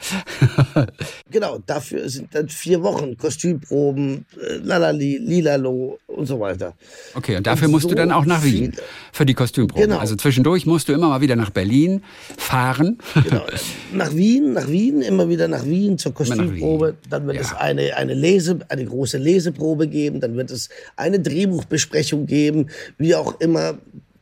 genau, 1.32 1.58
dafür 1.66 2.08
sind 2.10 2.36
dann 2.36 2.48
vier 2.48 2.84
Wochen 2.84 3.18
Kostümproben, 3.18 4.28
äh, 4.40 4.58
lalali, 4.58 5.18
lilalo 5.18 5.98
und 6.06 6.28
so 6.28 6.40
weiter. 6.40 6.76
Okay, 7.16 7.38
und 7.38 7.48
dafür 7.48 7.70
und 7.70 7.72
musst 7.72 7.84
so 7.84 7.90
du 7.90 7.96
dann 7.96 8.12
auch 8.12 8.26
nach 8.26 8.44
Wien 8.44 8.74
viel. 8.74 8.84
für 9.12 9.26
die 9.26 9.34
Kostümproben. 9.34 9.88
Genau. 9.88 10.00
Also 10.00 10.16
zwischendurch 10.16 10.68
musst 10.68 10.90
du 10.90 10.94
immer 10.94 11.10
mal 11.10 11.22
wieder 11.22 11.36
nach 11.36 11.50
Berlin 11.50 12.04
fahren. 12.38 13.00
Genau. 13.16 13.46
Nach 13.94 14.14
Wien, 14.14 14.54
nach 14.54 14.68
Wien, 14.68 15.02
immer 15.02 15.30
wieder 15.30 15.48
nach 15.48 15.55
Wien 15.64 15.98
zur 15.98 16.14
Kostümprobe. 16.14 16.96
Dann 17.10 17.28
wird 17.28 17.38
ja. 17.38 17.44
es 17.44 17.54
eine, 17.54 17.96
eine, 17.96 18.14
Lese, 18.14 18.60
eine 18.70 18.86
große 18.86 19.18
Leseprobe 19.18 19.88
geben. 19.88 20.20
Dann 20.20 20.36
wird 20.36 20.52
es 20.52 20.70
eine 20.96 21.20
Drehbuchbesprechung 21.20 22.26
geben. 22.26 22.70
Wie 22.98 23.16
auch 23.16 23.40
immer 23.40 23.78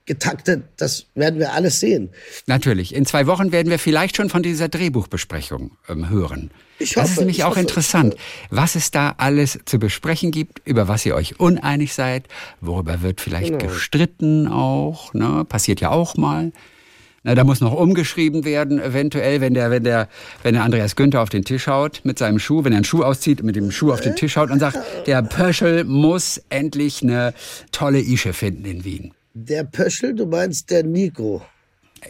getaktet, 0.05 0.63
das 0.77 1.05
werden 1.15 1.39
wir 1.39 1.53
alles 1.53 1.79
sehen. 1.79 2.09
Natürlich. 2.45 2.93
In 2.93 3.05
zwei 3.05 3.25
Wochen 3.25 3.51
werden 3.51 3.69
wir 3.69 3.79
vielleicht 3.79 4.17
schon 4.17 4.29
von 4.29 4.43
dieser 4.43 4.67
Drehbuchbesprechung 4.67 5.71
ähm, 5.87 6.09
hören. 6.09 6.51
Ich 6.79 6.97
hoffe, 6.97 7.01
das 7.01 7.11
ist 7.11 7.19
nämlich 7.19 7.43
auch 7.43 7.51
hoffe, 7.51 7.61
interessant, 7.61 8.15
was 8.49 8.75
es 8.75 8.91
da 8.91 9.15
alles 9.17 9.59
zu 9.65 9.79
besprechen 9.79 10.31
gibt, 10.31 10.61
über 10.65 10.87
was 10.87 11.05
ihr 11.05 11.15
euch 11.15 11.39
uneinig 11.39 11.93
seid, 11.93 12.27
worüber 12.59 13.01
wird 13.01 13.21
vielleicht 13.21 13.57
genau. 13.57 13.71
gestritten 13.73 14.47
auch, 14.47 15.13
ne? 15.13 15.45
passiert 15.47 15.79
ja 15.79 15.91
auch 15.91 16.17
mal. 16.17 16.51
Na, 17.25 17.36
da 17.36 17.46
muss 17.46 17.62
noch 17.62 17.74
umgeschrieben 17.74 18.44
werden, 18.44 18.82
eventuell, 18.82 19.39
wenn 19.39 19.53
der, 19.53 19.72
wenn 19.72 19.86
der, 19.86 20.10
wenn 20.44 20.56
der 20.56 20.63
Andreas 20.63 20.98
Günther 20.98 21.22
auf 21.22 21.30
den 21.30 21.46
Tisch 21.46 21.68
haut 21.68 22.01
mit 22.03 22.20
seinem 22.20 22.38
Schuh, 22.38 22.65
wenn 22.65 22.74
er 22.74 22.77
einen 22.77 22.86
Schuh 22.86 23.03
auszieht, 23.03 23.44
mit 23.44 23.56
dem 23.56 23.72
Schuh 23.72 23.94
auf 23.94 24.01
den 24.01 24.18
Tisch 24.18 24.36
haut 24.36 24.51
und 24.51 24.60
sagt, 24.60 24.77
der 25.08 25.22
Pöschel 25.22 25.86
muss 25.86 26.42
endlich 26.50 27.01
eine 27.01 27.34
tolle 27.72 28.01
Ische 28.01 28.34
finden 28.34 28.65
in 28.65 28.84
Wien. 28.84 29.13
Der 29.34 29.63
Pöschel, 29.63 30.13
du 30.13 30.25
meinst 30.25 30.70
der 30.70 30.84
Nico. 30.84 31.42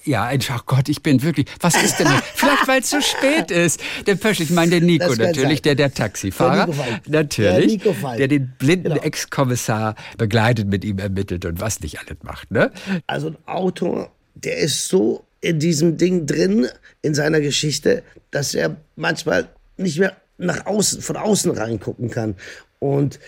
Ja, 0.03 0.31
ach 0.49 0.65
Gott, 0.65 0.89
ich 0.89 1.03
bin 1.03 1.21
wirklich. 1.21 1.45
Was 1.59 1.81
ist 1.81 1.97
denn? 1.99 2.07
Vielleicht, 2.33 2.67
weil 2.67 2.81
es 2.81 2.89
zu 2.89 3.01
spät 3.01 3.51
ist. 3.51 3.79
Der 4.07 4.15
Pöschel, 4.15 4.45
ich 4.45 4.49
meine 4.49 4.71
der 4.71 4.81
Nico 4.81 5.13
natürlich, 5.13 5.61
der 5.61 5.75
der 5.75 5.93
Taxifahrer, 5.93 6.65
der 6.65 7.01
natürlich, 7.07 7.77
der, 7.77 8.17
der 8.17 8.27
den 8.27 8.53
blinden 8.57 8.93
genau. 8.93 9.03
Ex-Kommissar 9.03 9.93
begleitet, 10.17 10.67
mit 10.67 10.83
ihm 10.83 10.97
ermittelt 10.97 11.45
und 11.45 11.61
was 11.61 11.81
nicht 11.81 11.99
alles 11.99 12.17
macht. 12.23 12.49
Ne? 12.49 12.71
Also 13.05 13.27
ein 13.27 13.37
Autor 13.45 14.11
der 14.35 14.57
ist 14.57 14.87
so 14.87 15.25
in 15.41 15.59
diesem 15.59 15.97
Ding 15.97 16.25
drin, 16.25 16.67
in 17.01 17.13
seiner 17.13 17.41
Geschichte, 17.41 18.03
dass 18.31 18.55
er 18.55 18.77
manchmal 18.95 19.49
nicht 19.77 19.99
mehr 19.99 20.15
nach 20.37 20.65
außen, 20.65 21.01
von 21.01 21.17
außen 21.17 21.51
reingucken 21.51 22.09
kann. 22.09 22.35
Und 22.79 23.19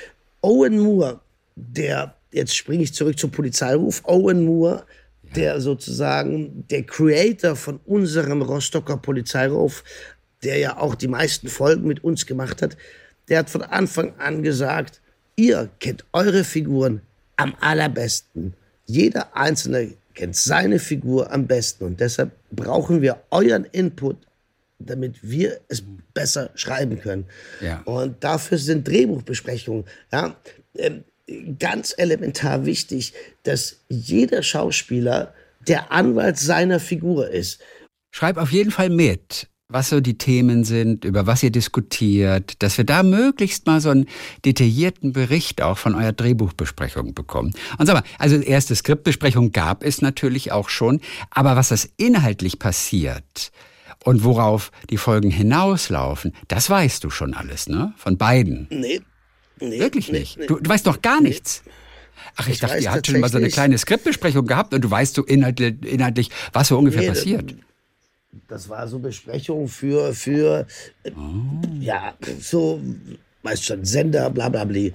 Owen 0.42 0.80
Moore, 0.80 1.20
der, 1.56 2.16
jetzt 2.32 2.56
springe 2.56 2.84
ich 2.84 2.94
zurück 2.94 3.18
zum 3.20 3.32
Polizeiruf, 3.32 4.02
Owen 4.06 4.46
Moore, 4.46 4.86
der 5.36 5.60
sozusagen 5.60 6.66
der 6.70 6.84
Creator 6.84 7.56
von 7.56 7.80
unserem 7.86 8.42
Rostocker 8.42 8.98
Polizeiruf, 8.98 9.84
der 10.44 10.58
ja 10.58 10.78
auch 10.78 10.96
die 10.96 11.08
meisten 11.08 11.48
Folgen 11.48 11.88
mit 11.88 12.04
uns 12.04 12.26
gemacht 12.26 12.62
hat, 12.62 12.78
der 13.28 13.40
hat 13.40 13.50
von 13.50 13.64
Anfang 13.64 14.14
an 14.20 14.44
gesagt, 14.44 15.02
ihr 15.36 15.70
kennt 15.80 16.06
eure 16.14 16.44
Figuren 16.44 17.02
am 17.36 17.56
allerbesten. 17.60 18.54
Jeder 18.86 19.36
einzelne 19.36 19.94
kennt 20.16 20.36
seine 20.36 20.80
Figur 20.80 21.32
am 21.32 21.46
besten 21.46 21.84
und 21.84 22.00
deshalb 22.00 22.32
brauchen 22.52 23.02
wir 23.02 23.22
euren 23.30 23.66
Input, 23.66 24.18
damit 24.80 25.20
wir 25.22 25.60
es 25.68 25.84
besser 26.14 26.50
schreiben 26.56 27.00
können. 27.00 27.26
Ja. 27.62 27.82
Und 27.82 28.24
dafür 28.24 28.58
sind 28.58 28.88
Drehbuchbesprechungen 28.88 29.86
ja, 30.12 30.36
ähm, 30.78 31.04
ganz 31.60 31.94
elementar 31.98 32.66
wichtig, 32.66 33.14
dass 33.44 33.78
jeder 33.90 34.44
Schauspieler 34.44 35.34
der 35.68 35.92
Anwalt 35.92 36.38
seiner 36.38 36.80
Figur 36.80 37.30
ist. 37.30 37.62
Schreib 38.12 38.38
auf 38.38 38.52
jeden 38.52 38.72
Fall 38.72 38.90
mit 38.90 39.48
was 39.68 39.90
so 39.90 40.00
die 40.00 40.18
Themen 40.18 40.64
sind, 40.64 41.06
über 41.06 41.26
was 41.26 41.42
ihr 41.42 41.50
diskutiert, 41.50 42.62
dass 42.62 42.78
wir 42.78 42.86
da 42.86 43.02
möglichst 43.02 43.66
mal 43.66 43.82
so 43.82 43.90
einen 43.90 44.06
detaillierten 44.46 45.12
Bericht 45.12 45.62
auch 45.62 45.78
von 45.78 45.96
eurer 45.96 46.12
Drehbuchbesprechung 46.12 47.16
bekommen. 47.16 47.54
Und 47.80 47.88
sag 47.88 47.96
mal, 47.96 48.04
also 48.20 48.36
erste 48.36 48.76
Skriptbesprechung 48.76 49.52
gab 49.52 49.84
es 49.84 50.02
natürlich 50.02 50.52
auch 50.52 50.70
schon, 50.70 51.02
aber 51.32 51.56
was 51.56 51.70
das 51.70 51.90
inhaltlich 51.98 52.60
passiert 52.60 53.52
und 54.04 54.24
worauf 54.24 54.72
die 54.92 54.98
Folgen 54.98 55.32
hinauslaufen, 55.32 56.34
das 56.48 56.70
weißt 56.70 57.04
du 57.04 57.10
schon 57.10 57.34
alles, 57.34 57.68
ne? 57.68 57.94
Von 57.98 58.18
beiden. 58.18 58.68
Nee. 58.70 59.02
nee 59.60 59.80
Wirklich 59.80 60.12
nee, 60.12 60.20
nicht. 60.20 60.38
Nee, 60.38 60.46
du, 60.46 60.60
du, 60.60 60.70
weißt 60.70 60.86
doch 60.86 61.02
gar 61.02 61.22
nichts. 61.22 61.64
Ach, 62.36 62.48
ich, 62.48 62.56
ich 62.56 62.60
dachte, 62.60 62.78
ihr 62.78 62.92
habt 62.92 63.08
schon 63.08 63.20
mal 63.20 63.32
so 63.32 63.38
eine 63.38 63.50
kleine 63.50 63.78
Skriptbesprechung 63.80 64.46
gehabt 64.46 64.76
und 64.76 64.82
du 64.82 64.92
weißt 64.92 65.16
so 65.16 65.24
inhaltlich, 65.24 65.84
inhaltlich 65.84 66.30
was 66.54 66.68
so 66.68 66.78
ungefähr 66.78 67.08
passiert 67.08 67.56
das 68.48 68.70
war 68.70 68.88
so 68.88 69.00
Besprechung 69.00 69.68
für, 69.68 70.14
für 70.14 70.66
oh. 71.06 71.12
ja, 71.80 72.14
so, 72.40 72.82
weißt 73.44 73.66
schon, 73.66 73.86
Sender, 73.86 74.30
bla 74.30 74.50
bla 74.50 74.64
bla. 74.64 74.90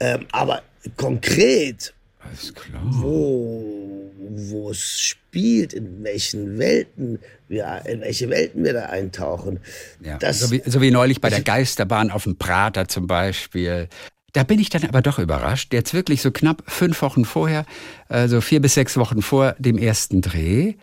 Ähm, 0.00 0.26
aber 0.32 0.62
konkret, 0.96 1.92
wo, 2.82 4.12
wo 4.18 4.70
es 4.70 5.00
spielt, 5.00 5.72
in 5.72 6.02
welchen 6.02 6.58
Welten 6.58 7.18
wir, 7.48 7.82
in 7.86 8.00
welche 8.00 8.28
Welten 8.30 8.64
wir 8.64 8.72
da 8.72 8.86
eintauchen. 8.86 9.60
Ja, 10.00 10.18
das, 10.18 10.40
so, 10.40 10.50
wie, 10.50 10.62
so 10.64 10.80
wie 10.80 10.90
neulich 10.90 11.20
bei 11.20 11.30
der 11.30 11.42
Geisterbahn 11.42 12.10
auf 12.10 12.24
dem 12.24 12.36
Prater 12.36 12.88
zum 12.88 13.06
Beispiel. 13.06 13.88
Da 14.32 14.44
bin 14.44 14.60
ich 14.60 14.70
dann 14.70 14.84
aber 14.84 15.02
doch 15.02 15.18
überrascht. 15.18 15.72
Jetzt 15.72 15.92
wirklich 15.92 16.22
so 16.22 16.30
knapp 16.30 16.62
fünf 16.66 17.02
Wochen 17.02 17.24
vorher, 17.24 17.66
also 18.08 18.40
vier 18.40 18.60
bis 18.60 18.74
sechs 18.74 18.96
Wochen 18.96 19.22
vor 19.22 19.56
dem 19.58 19.76
ersten 19.76 20.20
Dreh, 20.20 20.74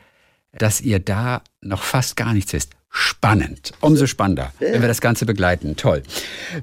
dass 0.58 0.82
ihr 0.82 1.00
da 1.00 1.42
noch 1.62 1.84
fast 1.84 2.16
gar 2.16 2.34
nichts 2.34 2.54
wisst. 2.54 2.77
Spannend. 2.90 3.74
Umso 3.82 4.08
spannender, 4.08 4.54
wenn 4.60 4.82
wir 4.82 4.88
das 4.88 5.02
Ganze 5.02 5.26
begleiten. 5.26 5.76
Toll. 5.76 6.02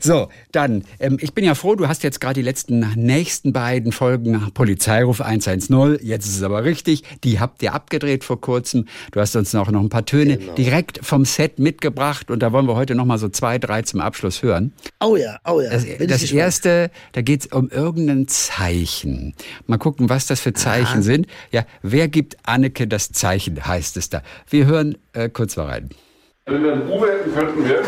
So, 0.00 0.28
dann, 0.50 0.84
ähm, 0.98 1.18
ich 1.20 1.32
bin 1.34 1.44
ja 1.44 1.54
froh, 1.54 1.74
du 1.74 1.86
hast 1.86 2.02
jetzt 2.02 2.20
gerade 2.20 2.34
die 2.34 2.42
letzten 2.42 2.80
nächsten 2.96 3.52
beiden 3.52 3.92
Folgen 3.92 4.50
Polizeiruf 4.52 5.20
110. 5.20 5.98
Jetzt 6.02 6.26
ist 6.26 6.36
es 6.36 6.42
aber 6.42 6.64
richtig. 6.64 7.02
Die 7.22 7.38
habt 7.38 7.62
ihr 7.62 7.74
abgedreht 7.74 8.24
vor 8.24 8.40
kurzem. 8.40 8.86
Du 9.12 9.20
hast 9.20 9.36
uns 9.36 9.52
noch, 9.52 9.70
noch 9.70 9.80
ein 9.80 9.90
paar 9.90 10.06
Töne 10.06 10.38
genau. 10.38 10.54
direkt 10.54 11.04
vom 11.04 11.24
Set 11.24 11.58
mitgebracht 11.58 12.30
und 12.30 12.40
da 12.40 12.52
wollen 12.52 12.66
wir 12.66 12.74
heute 12.74 12.94
noch 12.94 13.04
mal 13.04 13.18
so 13.18 13.28
zwei, 13.28 13.58
drei 13.58 13.82
zum 13.82 14.00
Abschluss 14.00 14.42
hören. 14.42 14.72
Oh 15.00 15.16
ja, 15.16 15.38
oh 15.44 15.60
ja. 15.60 15.70
Das, 15.70 15.84
das 16.06 16.32
erste, 16.32 16.90
da 17.12 17.22
geht 17.22 17.42
es 17.42 17.46
um 17.48 17.68
irgendein 17.68 18.26
Zeichen. 18.26 19.34
Mal 19.66 19.78
gucken, 19.78 20.08
was 20.08 20.26
das 20.26 20.40
für 20.40 20.52
Zeichen 20.52 20.86
Aha. 20.86 21.02
sind. 21.02 21.26
Ja, 21.52 21.64
wer 21.82 22.08
gibt 22.08 22.36
Anneke 22.44 22.88
das 22.88 23.12
Zeichen, 23.12 23.64
heißt 23.64 23.96
es 23.98 24.08
da. 24.08 24.22
Wir 24.48 24.66
hören 24.66 24.96
äh, 25.12 25.28
kurz 25.28 25.56
mal 25.56 25.66
rein. 25.66 25.90
Wenn 26.46 26.62
wir 26.62 26.72
einen 26.74 26.90
Uwe 26.90 27.10
hätten, 27.10 27.34
könnten 27.34 27.66
wir. 27.66 27.82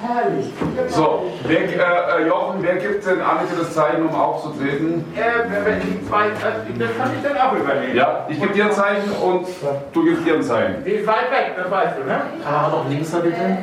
Herrlich. 0.00 0.46
So, 0.88 1.32
wer, 1.48 1.62
äh, 1.62 2.22
äh, 2.22 2.28
Jochen, 2.28 2.62
wer 2.62 2.76
gibt 2.76 3.04
denn 3.04 3.20
Anneke 3.20 3.56
das 3.58 3.74
Zeichen, 3.74 4.04
um 4.04 4.14
aufzutreten? 4.14 5.04
Äh, 5.16 5.64
wenn 5.64 5.80
die 5.80 6.06
zwei, 6.06 6.28
das 6.30 6.96
kann 6.96 7.10
ich 7.16 7.22
dann 7.24 7.36
auch 7.36 7.56
übernehmen. 7.58 7.96
Ja, 7.96 8.24
ich 8.30 8.40
gebe 8.40 8.54
dir 8.54 8.66
ein 8.66 8.72
Zeichen 8.72 9.10
und 9.10 9.48
du 9.92 10.04
gibst 10.04 10.24
dir 10.24 10.34
ein 10.34 10.44
Zeichen. 10.44 10.84
Die 10.84 10.90
ist 10.90 11.06
weit 11.08 11.28
weg, 11.32 11.54
das 11.56 11.68
weißt 11.68 11.98
du, 11.98 12.04
ne? 12.04 12.22
Ah, 12.44 12.68
noch 12.68 12.88
links 12.88 13.10
da 13.10 13.18
bitte. 13.18 13.58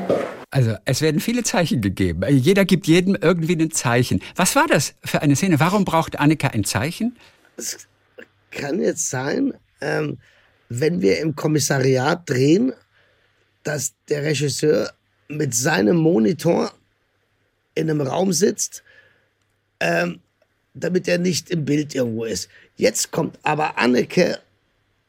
Also, 0.51 0.75
es 0.83 1.01
werden 1.01 1.21
viele 1.21 1.43
Zeichen 1.43 1.79
gegeben. 1.79 2.25
Jeder 2.27 2.65
gibt 2.65 2.87
jedem 2.87 3.15
irgendwie 3.15 3.55
ein 3.55 3.71
Zeichen. 3.71 4.21
Was 4.35 4.53
war 4.57 4.67
das 4.67 4.95
für 5.05 5.21
eine 5.21 5.37
Szene? 5.37 5.61
Warum 5.61 5.85
braucht 5.85 6.19
Annika 6.19 6.49
ein 6.49 6.65
Zeichen? 6.65 7.15
Es 7.55 7.87
kann 8.51 8.81
jetzt 8.81 9.09
sein, 9.09 9.53
ähm, 9.79 10.17
wenn 10.67 11.01
wir 11.01 11.21
im 11.21 11.37
Kommissariat 11.37 12.29
drehen 12.29 12.73
dass 13.63 13.93
der 14.09 14.23
Regisseur 14.23 14.93
mit 15.27 15.55
seinem 15.55 15.97
Monitor 15.97 16.73
in 17.75 17.89
einem 17.89 18.01
Raum 18.01 18.33
sitzt, 18.33 18.83
ähm, 19.79 20.19
damit 20.73 21.07
er 21.07 21.17
nicht 21.17 21.49
im 21.49 21.65
Bild 21.65 21.95
irgendwo 21.95 22.25
ist. 22.25 22.49
Jetzt 22.75 23.11
kommt 23.11 23.39
aber 23.43 23.77
Anneke, 23.77 24.39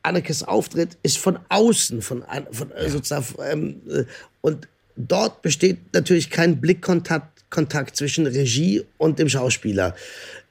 Annekes 0.03 0.43
Auftritt 0.43 0.99
ist 1.03 1.19
von 1.19 1.38
außen, 1.49 2.03
von, 2.03 2.25
von 2.51 2.71
äh, 2.73 2.88
sozusagen, 2.88 3.27
ähm, 3.43 3.83
äh, 3.90 4.05
und 4.40 4.69
dort 4.97 5.43
besteht 5.43 5.79
natürlich 5.93 6.31
kein 6.31 6.61
Blickkontakt 6.61 7.35
Kontakt 7.55 7.97
zwischen 7.97 8.27
Regie 8.27 8.85
und 8.99 9.21
dem 9.21 9.29
Schauspieler. 9.29 9.95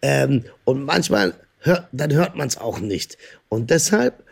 Ähm, 0.02 0.46
und 0.64 0.86
manchmal 0.86 1.34
hört, 1.60 1.88
dann 1.92 2.14
hört 2.14 2.36
man 2.36 2.48
es 2.48 2.58
auch 2.58 2.80
nicht. 2.80 3.18
Und 3.50 3.70
deshalb 3.70 4.23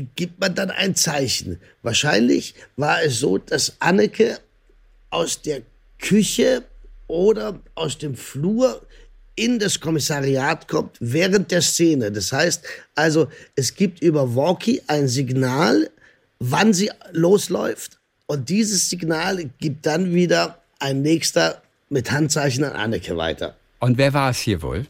gibt 0.00 0.40
man 0.40 0.54
dann 0.54 0.70
ein 0.70 0.94
Zeichen. 0.94 1.60
Wahrscheinlich 1.82 2.54
war 2.76 3.02
es 3.02 3.18
so, 3.18 3.38
dass 3.38 3.76
Anneke 3.80 4.38
aus 5.10 5.42
der 5.42 5.62
Küche 5.98 6.64
oder 7.06 7.58
aus 7.74 7.98
dem 7.98 8.14
Flur 8.16 8.82
in 9.34 9.58
das 9.58 9.80
Kommissariat 9.80 10.66
kommt 10.68 10.96
während 11.00 11.50
der 11.50 11.62
Szene. 11.62 12.10
Das 12.10 12.32
heißt 12.32 12.64
also, 12.94 13.28
es 13.54 13.74
gibt 13.74 14.02
über 14.02 14.34
Walkie 14.34 14.82
ein 14.88 15.06
Signal, 15.08 15.90
wann 16.40 16.72
sie 16.72 16.90
losläuft 17.12 17.98
Und 18.26 18.48
dieses 18.48 18.90
Signal 18.90 19.48
gibt 19.58 19.86
dann 19.86 20.12
wieder 20.12 20.58
ein 20.80 21.02
nächster 21.02 21.62
mit 21.88 22.10
Handzeichen 22.10 22.64
an 22.64 22.72
Anneke 22.72 23.16
weiter. 23.16 23.56
Und 23.80 23.96
wer 23.96 24.12
war 24.12 24.30
es 24.30 24.38
hier 24.38 24.60
wohl? 24.60 24.86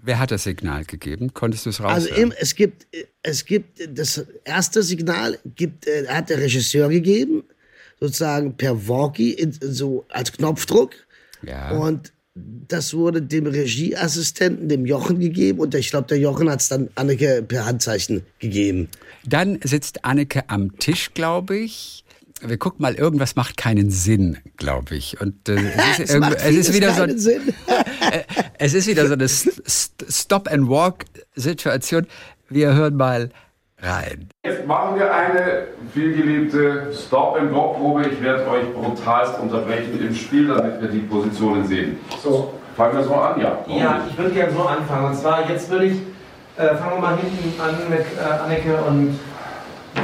Wer 0.00 0.18
hat 0.20 0.30
das 0.30 0.44
Signal 0.44 0.84
gegeben? 0.84 1.34
Konntest 1.34 1.66
du 1.66 1.70
es 1.70 1.80
raus? 1.80 1.92
Also 1.92 2.08
im, 2.14 2.32
es 2.38 2.54
gibt 2.54 2.86
es 3.22 3.44
gibt 3.44 3.80
das 3.98 4.24
erste 4.44 4.82
Signal 4.82 5.38
gibt 5.56 5.86
äh, 5.86 6.06
hat 6.06 6.30
der 6.30 6.38
Regisseur 6.38 6.88
gegeben, 6.88 7.42
sozusagen 8.00 8.56
per 8.56 8.88
Walkie 8.88 9.32
in, 9.32 9.52
so 9.60 10.04
als 10.08 10.32
Knopfdruck. 10.32 10.92
Ja. 11.42 11.72
Und 11.72 12.12
das 12.68 12.94
wurde 12.94 13.22
dem 13.22 13.46
Regieassistenten, 13.46 14.68
dem 14.68 14.86
Jochen, 14.86 15.18
gegeben. 15.18 15.58
Und 15.58 15.74
ich 15.74 15.90
glaube, 15.90 16.06
der 16.06 16.18
Jochen 16.18 16.48
hat 16.48 16.60
es 16.60 16.68
dann 16.68 16.88
Anneke 16.94 17.42
per 17.46 17.66
Handzeichen 17.66 18.22
gegeben. 18.38 18.88
Dann 19.24 19.58
sitzt 19.64 20.04
Anneke 20.04 20.48
am 20.48 20.78
Tisch, 20.78 21.12
glaube 21.14 21.56
ich. 21.56 22.04
Wir 22.40 22.56
gucken 22.56 22.82
mal, 22.82 22.94
irgendwas 22.94 23.34
macht 23.34 23.56
keinen 23.56 23.90
Sinn, 23.90 24.38
glaube 24.56 24.94
ich. 24.94 25.20
Und 25.20 25.48
äh, 25.48 25.56
es, 25.92 25.98
ist 25.98 26.14
Es 26.44 26.54
ist 26.54 26.74
wieder 26.74 26.94
so 26.94 27.02
ein, 27.02 27.18
Sinn. 27.18 27.42
es 28.58 28.74
ist 28.74 28.86
wieder 28.86 29.06
so 29.06 29.14
eine 29.14 29.26
Stop-and-Walk-Situation. 29.28 32.06
Wir 32.48 32.74
hören 32.74 32.96
mal 32.96 33.30
rein. 33.80 34.28
Jetzt 34.44 34.66
machen 34.66 34.98
wir 34.98 35.14
eine 35.14 35.68
vielgeliebte 35.92 36.92
Stop-and-Go-Probe. 36.92 38.08
Ich 38.08 38.20
werde 38.22 38.48
euch 38.48 38.72
brutalst 38.72 39.38
unterbrechen 39.38 40.00
im 40.00 40.12
Spiel, 40.14 40.48
damit 40.48 40.80
wir 40.80 40.88
die 40.88 41.00
Positionen 41.00 41.66
sehen. 41.66 41.98
So. 42.22 42.54
Fangen 42.76 42.96
wir 42.96 43.04
so 43.04 43.14
an, 43.14 43.38
ja. 43.40 43.58
Warum 43.66 43.82
Ja, 43.82 44.06
ich 44.08 44.16
würde 44.16 44.30
gerne 44.30 44.52
so 44.52 44.62
anfangen. 44.62 45.06
Und 45.06 45.16
zwar, 45.16 45.50
jetzt 45.50 45.68
würde 45.68 45.86
ich, 45.86 45.98
äh, 46.56 46.76
fangen 46.76 46.94
wir 46.94 47.00
mal 47.00 47.16
hinten 47.16 47.60
an 47.60 47.74
mit 47.90 48.06
äh, 48.16 48.20
Anneke 48.40 48.76
und 48.82 49.18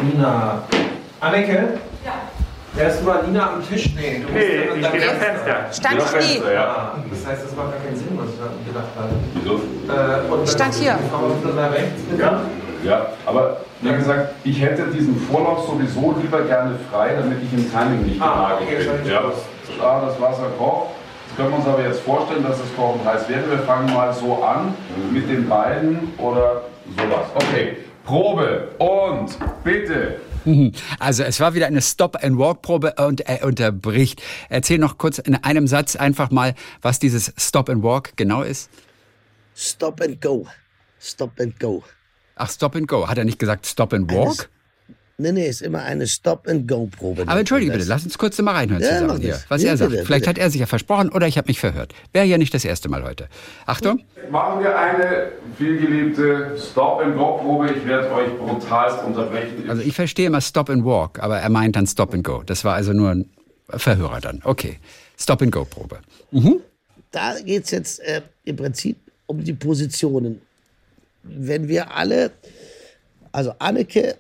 Nina. 0.03 0.65
Anneke? 1.21 1.79
Wärst 2.77 3.01
du 3.01 3.05
mal 3.07 3.23
Nina 3.23 3.53
am 3.55 3.63
Tisch? 3.69 3.91
Nee, 3.95 4.25
du 4.27 4.33
Nee, 4.33 4.67
bist 4.67 4.77
ich 4.81 4.87
stehe 4.87 5.11
am 5.11 5.17
Fenster. 5.17 5.57
Stand 5.73 5.95
Ja. 6.01 6.05
Fenster, 6.07 6.53
ja. 6.55 6.65
Ah, 6.65 6.99
das 7.09 7.27
heißt, 7.27 7.45
das 7.45 7.55
macht 7.57 7.71
gar 7.73 7.81
keinen 7.81 7.97
Sinn, 7.97 8.19
was 8.19 8.31
ich 8.31 8.39
da 8.39 8.51
gedacht 8.67 8.93
habe. 8.99 9.11
Wieso? 9.35 9.55
Äh, 9.55 10.33
und 10.33 10.39
dann 10.41 10.47
Stand 10.49 10.75
hier. 10.75 10.99
Ja. 12.19 12.41
Ja, 12.85 13.07
aber 13.25 13.59
wie 13.81 13.93
gesagt, 13.95 14.35
ich 14.45 14.61
hätte 14.61 14.87
diesen 14.89 15.17
Vorlauf 15.31 15.67
sowieso 15.67 16.15
lieber 16.21 16.43
gerne 16.43 16.73
frei, 16.91 17.13
damit 17.19 17.39
ich 17.43 17.53
im 17.59 17.71
Timing 17.73 18.05
nicht 18.05 18.21
Ah, 18.21 18.59
okay, 18.61 18.77
bin. 19.03 19.11
Ja. 19.11 19.21
aus. 19.21 19.35
Ah, 19.83 20.03
das 20.07 20.21
Wasser 20.21 20.49
kocht. 20.59 20.89
Das 21.29 21.37
können 21.37 21.51
wir 21.51 21.59
uns 21.59 21.67
aber 21.67 21.83
jetzt 21.83 22.01
vorstellen, 22.01 22.43
dass 22.47 22.59
es 22.61 22.77
kochend 22.77 23.05
heiß 23.07 23.27
wird. 23.29 23.51
Wir 23.51 23.59
fangen 23.61 23.93
mal 23.95 24.13
so 24.13 24.43
an 24.43 24.75
mit 25.13 25.29
den 25.31 25.49
beiden 25.49 26.13
oder 26.19 26.63
sowas. 26.97 27.27
Okay, 27.35 27.79
Probe 28.05 28.69
und 28.79 29.35
bitte. 29.65 30.17
Also 30.99 31.23
es 31.23 31.41
war 31.41 31.55
wieder 31.55 31.67
eine 31.67 31.83
Stop-and-Walk-Probe 31.83 32.95
und 33.07 33.23
er 33.23 33.45
unterbricht. 33.45 34.23
Erzähl 34.49 34.79
noch 34.79 34.99
kurz 34.99 35.19
in 35.19 35.35
einem 35.35 35.67
Satz 35.67 35.97
einfach 35.97 36.31
mal, 36.31 36.55
was 36.83 36.99
dieses 36.99 37.33
Stop-and-Walk 37.37 38.17
genau 38.17 38.43
ist. 38.43 38.71
Stop 39.57 40.01
and 40.01 40.21
go. 40.21 40.47
Stop 41.01 41.39
and 41.41 41.59
go. 41.61 41.83
Ach, 42.37 42.51
Stop 42.51 42.75
and 42.75 42.89
Go. 42.89 43.07
Hat 43.09 43.19
er 43.19 43.25
nicht 43.25 43.39
gesagt 43.39 43.67
Stop 43.67 43.93
and 43.93 44.11
Walk? 44.11 44.49
Nee, 45.17 45.31
nee, 45.31 45.47
ist 45.49 45.63
immer 45.63 45.83
eine 45.83 46.09
Stop 46.09 46.49
and 46.49 46.67
go 46.67 46.89
Probe. 46.99 47.23
Aber 47.27 47.39
entschuldige 47.39 47.71
bitte, 47.71 47.85
lass 47.85 48.05
uns 48.05 48.19
kurz 48.19 48.37
mal 48.43 48.51
reinhören 48.53 48.83
Ja, 48.83 48.99
zusammen 48.99 49.21
hier, 49.21 49.39
was 49.49 49.63
Ja, 49.63 49.71
er 49.71 49.77
sagt. 49.77 49.91
bitte, 49.93 50.05
Vielleicht 50.05 50.23
bitte. 50.25 50.31
hat 50.31 50.39
er 50.39 50.51
sich 50.51 50.61
ja 50.61 50.67
versprochen 50.67 51.11
oder 51.11 51.29
ich 51.29 51.39
habe 51.39 51.47
mich 51.47 51.61
verhört. 51.61 51.95
Wäre 52.13 52.25
ja 52.27 52.37
nicht 52.37 52.53
das 52.53 52.65
erste 52.65 52.89
Mal 52.89 53.05
heute. 53.05 53.29
Achtung. 53.65 54.03
Machen 54.33 54.65
wir 54.65 54.77
eine 54.77 55.29
vielgeliebte 55.57 56.57
Stop-and-Go-Probe. 56.59 57.71
Ich 57.79 57.87
werde 57.87 58.13
euch 58.13 58.37
brutalst 58.39 59.05
unterbrechen. 59.05 59.69
Also 59.71 59.83
ich 59.83 59.95
verstehe 59.95 60.27
immer 60.27 60.41
Stop 60.41 60.69
and 60.69 60.85
Walk, 60.85 61.21
aber 61.23 61.39
er 61.39 61.49
meint 61.51 61.77
dann 61.77 61.87
Stop 61.87 62.13
and 62.13 62.25
Go. 62.25 62.43
Das 62.45 62.65
war 62.65 62.75
also 62.75 62.93
nur 62.93 63.11
ein 63.11 63.31
Verhörer 63.69 64.21
dann. 64.21 64.41
Okay. 64.43 64.79
Stop 65.17 65.43
and 65.43 65.53
Go 65.53 65.65
Probe. 65.65 66.01
da 67.13 67.39
geht 67.41 67.65
es 67.67 67.71
jetzt 67.71 68.01
äh, 68.01 68.23
im 68.45 68.57
Prinzip 68.57 68.97
um 69.27 69.45
die 69.45 69.53
Positionen. 69.53 70.41
Wenn 71.23 71.69
wir 71.69 71.95
alle, 71.95 72.33
also 73.31 73.55
Anneke, 73.61 74.17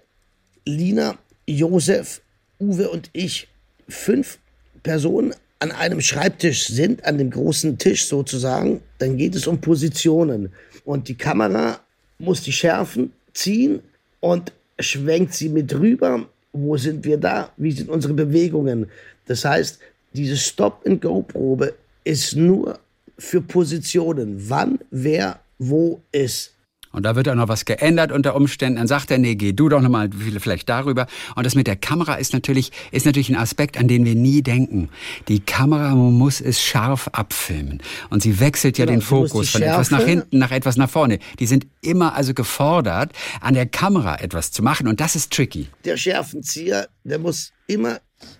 Lina, 0.66 1.18
Josef, 1.46 2.20
Uwe 2.60 2.88
und 2.88 3.10
ich, 3.12 3.48
fünf 3.88 4.38
Personen 4.82 5.34
an 5.58 5.72
einem 5.72 6.00
Schreibtisch 6.00 6.66
sind, 6.66 7.04
an 7.04 7.18
dem 7.18 7.30
großen 7.30 7.78
Tisch 7.78 8.06
sozusagen, 8.06 8.80
dann 8.98 9.16
geht 9.16 9.34
es 9.34 9.46
um 9.46 9.60
Positionen. 9.60 10.50
Und 10.84 11.08
die 11.08 11.14
Kamera 11.14 11.80
muss 12.18 12.42
die 12.42 12.52
Schärfen 12.52 13.12
ziehen 13.32 13.80
und 14.20 14.52
schwenkt 14.78 15.34
sie 15.34 15.48
mit 15.48 15.74
rüber. 15.74 16.26
Wo 16.52 16.76
sind 16.76 17.04
wir 17.04 17.16
da? 17.16 17.50
Wie 17.56 17.72
sind 17.72 17.88
unsere 17.88 18.14
Bewegungen? 18.14 18.86
Das 19.26 19.44
heißt, 19.44 19.78
diese 20.12 20.36
Stop-and-Go-Probe 20.36 21.74
ist 22.04 22.36
nur 22.36 22.78
für 23.18 23.40
Positionen. 23.40 24.48
Wann, 24.48 24.78
wer, 24.90 25.40
wo 25.58 26.00
ist. 26.12 26.53
Und 26.94 27.02
da 27.04 27.16
wird 27.16 27.28
auch 27.28 27.34
noch 27.34 27.48
was 27.48 27.64
geändert 27.64 28.12
unter 28.12 28.34
Umständen. 28.36 28.78
Dann 28.78 28.86
sagt 28.86 29.10
er, 29.10 29.18
nee, 29.18 29.34
geh 29.34 29.52
du 29.52 29.68
doch 29.68 29.80
nochmal 29.82 30.08
vielleicht 30.38 30.68
darüber. 30.68 31.06
Und 31.36 31.44
das 31.44 31.54
mit 31.54 31.66
der 31.66 31.76
Kamera 31.76 32.14
ist 32.14 32.32
natürlich, 32.32 32.70
ist 32.92 33.04
natürlich 33.04 33.28
ein 33.28 33.36
Aspekt, 33.36 33.76
an 33.76 33.88
den 33.88 34.04
wir 34.04 34.14
nie 34.14 34.42
denken. 34.42 34.88
Die 35.28 35.40
Kamera 35.40 35.94
muss 35.94 36.40
es 36.40 36.62
scharf 36.62 37.08
abfilmen. 37.08 37.82
Und 38.10 38.22
sie 38.22 38.40
wechselt 38.40 38.78
ja 38.78 38.86
Genau, 38.86 38.98
den 38.98 39.02
Fokus 39.02 39.50
von 39.50 39.62
etwas 39.62 39.90
nach 39.90 40.04
hinten 40.04 40.38
nach 40.38 40.50
etwas 40.52 40.76
nach 40.76 40.88
vorne. 40.88 41.18
Die 41.38 41.46
sind 41.46 41.66
immer 41.82 42.14
also 42.14 42.32
gefordert, 42.34 43.12
an 43.40 43.54
der 43.54 43.66
Kamera 43.66 44.16
etwas 44.20 44.50
zu 44.52 44.62
machen. 44.62 44.88
Und 44.88 45.00
das 45.00 45.16
ist 45.16 45.32
tricky. 45.32 45.68
Der 45.84 45.96
Schärfenzieher, 45.96 46.88
der 47.02 47.18
muss 47.18 47.52
immer 47.66 47.98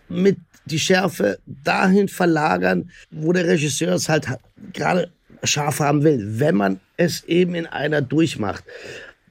mit 0.08 0.38
die 0.66 0.78
Schärfe 0.78 1.38
dahin 1.46 2.08
verlagern, 2.08 2.90
wo 3.10 3.32
der 3.32 3.46
Regisseur 3.46 3.94
es 3.94 4.08
halt 4.08 4.28
ha- 4.28 4.38
gerade 4.72 5.10
scharf 5.46 5.80
haben 5.80 6.02
will, 6.02 6.40
wenn 6.40 6.54
man 6.54 6.80
es 6.96 7.24
eben 7.24 7.54
in 7.54 7.66
einer 7.66 8.02
durchmacht. 8.02 8.64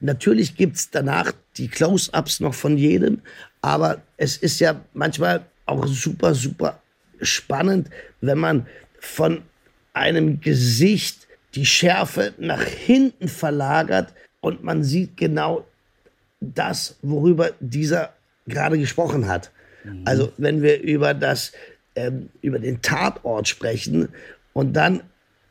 Natürlich 0.00 0.56
gibt's 0.56 0.90
danach 0.90 1.32
die 1.56 1.68
Close-ups 1.68 2.40
noch 2.40 2.54
von 2.54 2.76
jedem, 2.76 3.20
aber 3.62 4.02
es 4.16 4.36
ist 4.36 4.60
ja 4.60 4.80
manchmal 4.92 5.44
auch 5.66 5.86
super, 5.86 6.34
super 6.34 6.80
spannend, 7.20 7.88
wenn 8.20 8.38
man 8.38 8.66
von 9.00 9.42
einem 9.92 10.40
Gesicht 10.40 11.26
die 11.54 11.66
Schärfe 11.66 12.34
nach 12.38 12.62
hinten 12.62 13.28
verlagert 13.28 14.12
und 14.40 14.62
man 14.64 14.82
sieht 14.82 15.16
genau 15.16 15.64
das, 16.40 16.96
worüber 17.02 17.52
dieser 17.60 18.12
gerade 18.46 18.78
gesprochen 18.78 19.28
hat. 19.28 19.50
Also 20.04 20.32
wenn 20.36 20.62
wir 20.62 20.80
über 20.80 21.14
das, 21.14 21.52
ähm, 21.94 22.30
über 22.42 22.58
den 22.58 22.82
Tatort 22.82 23.48
sprechen 23.48 24.08
und 24.52 24.74
dann 24.74 25.02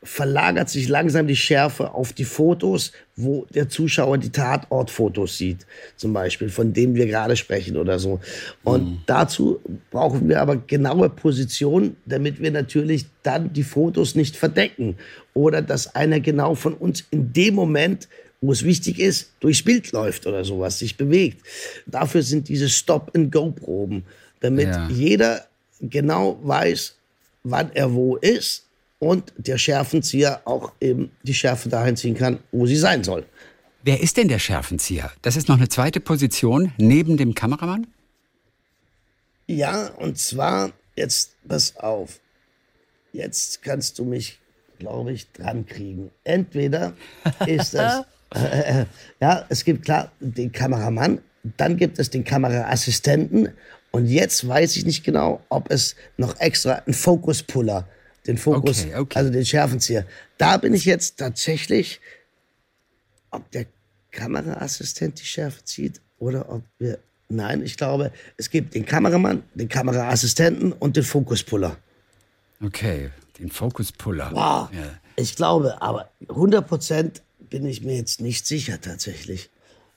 verlagert 0.04 0.68
sich 0.68 0.88
langsam 0.88 1.26
die 1.26 1.36
Schärfe 1.36 1.92
auf 1.92 2.12
die 2.12 2.24
Fotos, 2.24 2.92
wo 3.16 3.46
der 3.54 3.68
Zuschauer 3.68 4.18
die 4.18 4.30
Tatortfotos 4.30 5.38
sieht, 5.38 5.66
zum 5.96 6.12
Beispiel, 6.12 6.48
von 6.50 6.72
denen 6.72 6.94
wir 6.94 7.06
gerade 7.06 7.36
sprechen 7.36 7.76
oder 7.76 7.98
so. 7.98 8.20
Und 8.62 9.02
dazu 9.06 9.60
brauchen 9.90 10.28
wir 10.28 10.40
aber 10.40 10.56
genaue 10.56 11.08
Positionen, 11.08 11.96
damit 12.06 12.40
wir 12.40 12.50
natürlich 12.50 13.06
dann 13.22 13.52
die 13.52 13.62
Fotos 13.62 14.14
nicht 14.14 14.36
verdecken 14.36 14.96
oder 15.32 15.62
dass 15.62 15.94
einer 15.94 16.20
genau 16.20 16.54
von 16.54 16.74
uns 16.74 17.04
in 17.10 17.32
dem 17.32 17.54
Moment 17.54 18.08
wo 18.40 18.52
es 18.52 18.62
wichtig 18.62 18.98
ist, 18.98 19.32
durchs 19.40 19.62
Bild 19.62 19.90
läuft 19.92 20.26
oder 20.26 20.44
sowas, 20.44 20.78
sich 20.78 20.98
bewegt. 20.98 21.38
Dafür 21.86 22.22
sind 22.22 22.48
diese 22.50 22.68
Stop-and-Go-Proben, 22.68 24.04
damit 24.40 24.66
Ja. 24.66 24.86
jeder 24.90 25.46
genau 25.80 26.38
weiß, 26.42 26.94
wann 27.42 27.70
er 27.72 27.94
wo 27.94 28.16
ist 28.16 28.64
und 28.98 29.32
der 29.36 29.58
Schärfenzieher 29.58 30.42
auch 30.44 30.72
eben 30.80 31.10
die 31.22 31.34
Schärfe 31.34 31.68
dahin 31.68 31.96
ziehen 31.96 32.14
kann, 32.14 32.38
wo 32.52 32.66
sie 32.66 32.76
sein 32.76 33.04
soll. 33.04 33.24
Wer 33.82 34.00
ist 34.00 34.16
denn 34.16 34.28
der 34.28 34.38
Schärfenzieher? 34.38 35.12
Das 35.22 35.36
ist 35.36 35.48
noch 35.48 35.58
eine 35.58 35.68
zweite 35.68 36.00
Position 36.00 36.72
neben 36.78 37.16
dem 37.16 37.34
Kameramann? 37.34 37.86
Ja, 39.46 39.88
und 39.98 40.18
zwar, 40.18 40.72
jetzt 40.96 41.36
pass 41.46 41.76
auf, 41.76 42.18
jetzt 43.12 43.62
kannst 43.62 43.98
du 43.98 44.04
mich, 44.04 44.38
glaube 44.78 45.12
ich, 45.12 45.30
dran 45.32 45.66
kriegen. 45.66 46.10
Entweder 46.24 46.94
ist 47.46 47.74
das, 47.74 48.04
äh, 48.34 48.86
ja, 49.20 49.44
es 49.50 49.64
gibt 49.64 49.84
klar 49.84 50.10
den 50.18 50.50
Kameramann, 50.50 51.20
dann 51.58 51.76
gibt 51.76 51.98
es 51.98 52.08
den 52.08 52.24
Kameraassistenten 52.24 53.50
und 53.90 54.06
jetzt 54.06 54.48
weiß 54.48 54.76
ich 54.76 54.86
nicht 54.86 55.04
genau, 55.04 55.42
ob 55.50 55.70
es 55.70 55.94
noch 56.16 56.40
extra 56.40 56.82
einen 56.86 56.94
Fokuspuller, 56.94 57.86
den 58.26 58.38
Fokus, 58.38 58.84
Okay, 58.84 58.96
okay. 58.96 59.18
also 59.18 59.30
den 59.30 59.44
Schärfenzieher. 59.44 60.06
Da 60.38 60.56
bin 60.56 60.74
ich 60.74 60.84
jetzt 60.84 61.18
tatsächlich, 61.18 62.00
ob 63.30 63.50
der 63.50 63.66
Kameraassistent 64.10 65.20
die 65.20 65.26
Schärfe 65.26 65.64
zieht 65.64 66.00
oder 66.18 66.48
ob 66.48 66.62
wir. 66.78 66.98
Nein, 67.28 67.62
ich 67.62 67.76
glaube, 67.76 68.12
es 68.36 68.50
gibt 68.50 68.74
den 68.74 68.84
Kameramann, 68.84 69.42
den 69.54 69.68
Kameraassistenten 69.68 70.72
und 70.72 70.96
den 70.96 71.02
Fokuspuller. 71.04 71.76
Okay, 72.62 73.10
den 73.38 73.50
Fokuspuller. 73.50 74.30
Wow. 74.32 74.68
Ja. 74.72 74.98
Ich 75.16 75.34
glaube, 75.34 75.80
aber 75.80 76.10
100% 76.26 77.22
bin 77.38 77.66
ich 77.66 77.82
mir 77.82 77.96
jetzt 77.96 78.20
nicht 78.20 78.46
sicher 78.46 78.80
tatsächlich. 78.80 79.50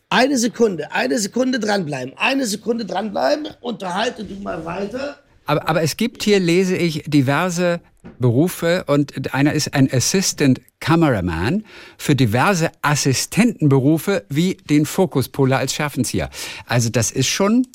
Eine 0.09 0.37
Sekunde, 0.37 0.91
eine 0.91 1.19
Sekunde 1.19 1.59
dranbleiben, 1.59 2.13
eine 2.17 2.45
Sekunde 2.45 2.85
dranbleiben, 2.85 3.47
unterhalte 3.61 4.23
du 4.23 4.35
mal 4.35 4.63
weiter. 4.63 5.19
Aber, 5.45 5.67
aber 5.67 5.81
es 5.81 5.97
gibt 5.97 6.23
hier, 6.23 6.39
lese 6.39 6.77
ich, 6.77 7.03
diverse 7.07 7.81
Berufe 8.19 8.85
und 8.85 9.33
einer 9.33 9.53
ist 9.53 9.73
ein 9.73 9.91
Assistant 9.91 10.61
Cameraman 10.79 11.63
für 11.97 12.15
diverse 12.15 12.71
Assistentenberufe 12.81 14.25
wie 14.29 14.55
den 14.55 14.85
Fokuspuller 14.85 15.57
als 15.57 15.73
Schärfenzieher. 15.73 16.29
Also 16.65 16.89
das 16.89 17.11
ist 17.11 17.27
schon 17.27 17.67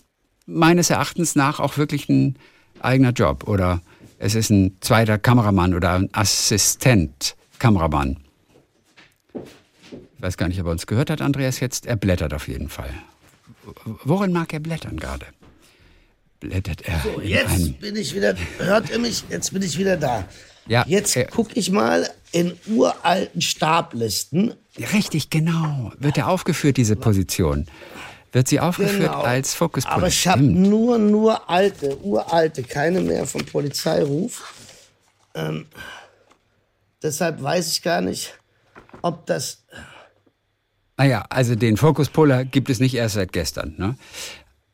meines 0.46 0.90
Erachtens 0.90 1.36
nach 1.36 1.60
auch 1.60 1.76
wirklich 1.76 2.08
ein 2.08 2.36
eigener 2.80 3.10
Job 3.10 3.48
oder 3.48 3.80
es 4.18 4.34
ist 4.34 4.50
ein 4.50 4.76
zweiter 4.80 5.18
Kameramann 5.18 5.74
oder 5.74 5.94
ein 5.94 6.08
Assistent 6.12 7.36
Kameramann. 7.58 8.18
Ich 9.34 10.22
weiß 10.22 10.36
gar 10.36 10.48
nicht, 10.48 10.60
ob 10.60 10.66
er 10.66 10.72
uns 10.72 10.86
gehört 10.86 11.10
hat, 11.10 11.20
Andreas 11.20 11.58
jetzt. 11.60 11.86
Er 11.86 11.96
blättert 11.96 12.32
auf 12.34 12.46
jeden 12.46 12.68
Fall. 12.68 12.90
Worin 14.04 14.32
mag 14.32 14.52
er 14.52 14.60
blättern 14.60 14.96
gerade? 14.96 15.26
Blättert 16.42 16.82
er 16.82 17.00
So, 17.00 17.20
jetzt 17.20 17.50
einem 17.52 17.74
bin 17.74 17.94
ich 17.94 18.14
wieder, 18.16 18.34
hört 18.58 18.90
ihr 18.90 18.98
mich? 18.98 19.22
Jetzt 19.30 19.52
bin 19.52 19.62
ich 19.62 19.78
wieder 19.78 19.96
da. 19.96 20.24
Ja, 20.66 20.84
Jetzt 20.88 21.16
äh, 21.16 21.24
gucke 21.24 21.52
ich 21.54 21.70
mal 21.70 22.10
in 22.32 22.52
uralten 22.66 23.40
Stablisten. 23.40 24.54
Richtig, 24.92 25.30
genau. 25.30 25.92
Wird 25.98 26.18
er 26.18 26.28
aufgeführt, 26.28 26.76
diese 26.76 26.96
Position? 26.96 27.66
Wird 28.32 28.48
sie 28.48 28.58
aufgeführt 28.58 29.12
Genau. 29.12 29.22
als 29.22 29.54
Fokuspuller? 29.54 29.96
Aber 29.96 30.08
ich 30.08 30.26
habe 30.26 30.42
nur, 30.42 30.98
nur 30.98 31.48
alte, 31.48 31.96
uralte, 32.02 32.64
keine 32.64 33.00
mehr 33.00 33.24
vom 33.26 33.44
Polizeiruf. 33.44 34.52
Ähm, 35.34 35.66
deshalb 37.02 37.40
weiß 37.40 37.70
ich 37.70 37.82
gar 37.82 38.00
nicht, 38.00 38.34
ob 39.02 39.26
das. 39.26 39.62
Naja, 40.96 41.24
also 41.30 41.54
den 41.54 41.76
Fokuspuller 41.76 42.44
gibt 42.44 42.68
es 42.70 42.80
nicht 42.80 42.94
erst 42.94 43.14
seit 43.14 43.32
gestern. 43.32 43.74
Ne? 43.76 43.96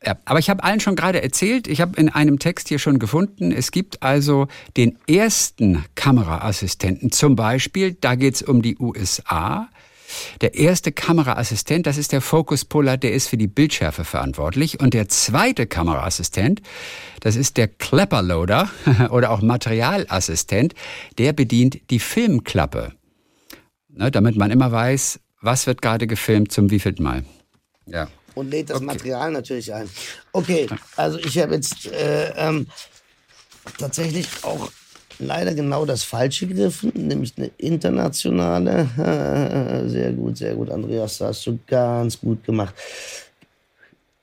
Ja, 0.05 0.17
aber 0.23 0.39
ich 0.39 0.49
habe 0.49 0.63
allen 0.63 0.79
schon 0.79 0.95
gerade 0.95 1.21
erzählt, 1.21 1.67
ich 1.67 1.81
habe 1.81 1.99
in 1.99 2.07
einem 2.09 2.39
Text 2.39 2.69
hier 2.69 2.79
schon 2.79 2.99
gefunden, 2.99 3.51
es 3.51 3.71
gibt 3.71 4.01
also 4.01 4.47
den 4.77 4.97
ersten 5.07 5.83
Kameraassistenten 5.95 7.11
zum 7.11 7.35
Beispiel, 7.35 7.97
da 7.99 8.15
geht 8.15 8.35
es 8.35 8.41
um 8.41 8.61
die 8.61 8.77
USA. 8.77 9.67
Der 10.41 10.55
erste 10.55 10.91
Kameraassistent, 10.91 11.85
das 11.85 11.97
ist 11.97 12.13
der 12.13 12.21
Fokuspuller, 12.21 12.97
der 12.97 13.13
ist 13.13 13.27
für 13.27 13.37
die 13.37 13.47
Bildschärfe 13.47 14.05
verantwortlich. 14.05 14.79
Und 14.79 14.93
der 14.93 15.07
zweite 15.07 15.67
Kameraassistent, 15.67 16.61
das 17.19 17.35
ist 17.35 17.57
der 17.57 17.67
Clapperloader 17.67 18.69
oder 19.11 19.31
auch 19.31 19.41
Materialassistent, 19.41 20.73
der 21.17 21.33
bedient 21.33 21.91
die 21.91 21.99
Filmklappe. 21.99 22.93
Ne, 23.89 24.09
damit 24.11 24.35
man 24.35 24.49
immer 24.49 24.71
weiß, 24.71 25.19
was 25.41 25.67
wird 25.67 25.81
gerade 25.81 26.07
gefilmt, 26.07 26.51
zum 26.51 26.71
wievielten 26.71 27.03
Mal. 27.03 27.23
Ja. 27.85 28.07
Und 28.35 28.51
lädt 28.51 28.69
das 28.69 28.81
Material 28.81 29.31
natürlich 29.31 29.73
ein. 29.73 29.89
Okay, 30.31 30.67
also 30.95 31.17
ich 31.19 31.37
habe 31.39 31.55
jetzt 31.55 31.87
äh, 31.87 32.31
ähm, 32.37 32.67
tatsächlich 33.77 34.27
auch 34.43 34.71
leider 35.19 35.53
genau 35.53 35.85
das 35.85 36.03
Falsche 36.03 36.47
gegriffen, 36.47 36.91
nämlich 36.95 37.33
eine 37.37 37.51
internationale. 37.57 38.87
Sehr 39.89 40.11
gut, 40.13 40.37
sehr 40.37 40.55
gut, 40.55 40.69
Andreas, 40.69 41.17
das 41.17 41.27
hast 41.29 41.47
du 41.47 41.59
ganz 41.67 42.19
gut 42.19 42.43
gemacht. 42.43 42.73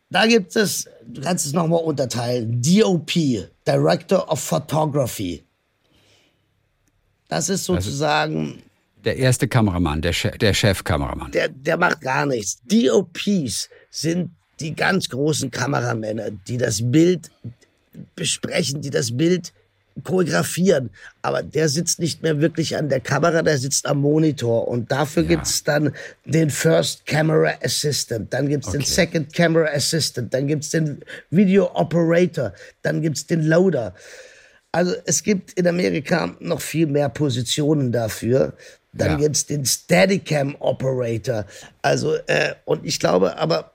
Da 0.09 0.27
gibt 0.27 0.55
es, 0.57 0.88
du 1.07 1.21
kannst 1.21 1.47
es 1.47 1.53
nochmal 1.53 1.83
unterteilen, 1.83 2.62
DOP, 2.62 3.12
Director 3.66 4.31
of 4.31 4.40
Photography. 4.40 5.42
Das 7.29 7.49
ist 7.49 7.64
sozusagen 7.64 8.62
Der 9.05 9.16
erste 9.16 9.49
Kameramann, 9.49 10.01
der, 10.01 10.12
Che 10.12 10.31
der 10.31 10.55
Chefkameramann. 10.55 11.33
der, 11.33 11.49
der 11.49 11.77
macht 11.77 12.01
gar 12.01 12.25
nichts. 12.25 12.59
DOPs 12.64 13.69
sind 13.97 14.31
die 14.61 14.75
ganz 14.75 15.09
großen 15.09 15.51
Kameramänner, 15.51 16.31
die 16.31 16.59
das 16.59 16.81
Bild 16.83 17.31
besprechen, 18.15 18.81
die 18.83 18.91
das 18.91 19.17
Bild 19.17 19.53
choreografieren. 20.05 20.91
Aber 21.23 21.43
der 21.43 21.71
sitzt 21.71 21.99
nicht 21.99 22.23
mehr 22.23 22.41
wirklich 22.41 22.77
an 22.77 22.91
der 22.91 23.01
Kamera, 23.01 23.41
der 23.43 23.57
sitzt 23.57 23.87
am 23.87 24.01
Monitor. 24.03 24.69
Und 24.69 24.93
dafür 24.93 25.23
Ja. 25.23 25.31
gibt's 25.31 25.65
dann 25.65 25.95
den 26.27 26.51
First 26.51 27.07
Camera 27.07 27.55
Assistant, 27.63 28.33
dann 28.35 28.49
gibt's 28.49 28.71
den 28.71 28.83
Okay. 28.83 28.91
Second 28.91 29.33
Camera 29.33 29.69
Assistant, 29.73 30.33
dann 30.35 30.47
gibt's 30.47 30.71
den 30.71 31.01
Video 31.31 31.71
Operator, 31.75 32.53
dann 32.83 33.01
gibt's 33.01 33.27
den 33.27 33.47
Loader. 33.47 33.95
Also 34.73 34.95
es 35.07 35.23
gibt 35.23 35.55
in 35.55 35.67
Amerika 35.67 36.37
noch 36.41 36.61
viel 36.61 36.87
mehr 36.87 37.09
Positionen 37.09 37.91
dafür. 37.93 38.53
Dann 38.93 39.13
Ja. 39.13 39.17
gibt's 39.17 39.47
den 39.47 39.65
Steadicam 39.65 40.55
Operator. 40.59 41.47
Also, 41.81 42.17
äh, 42.27 42.55
und 42.67 42.85
ich 42.85 43.01
glaube 43.01 43.39
aber, 43.39 43.73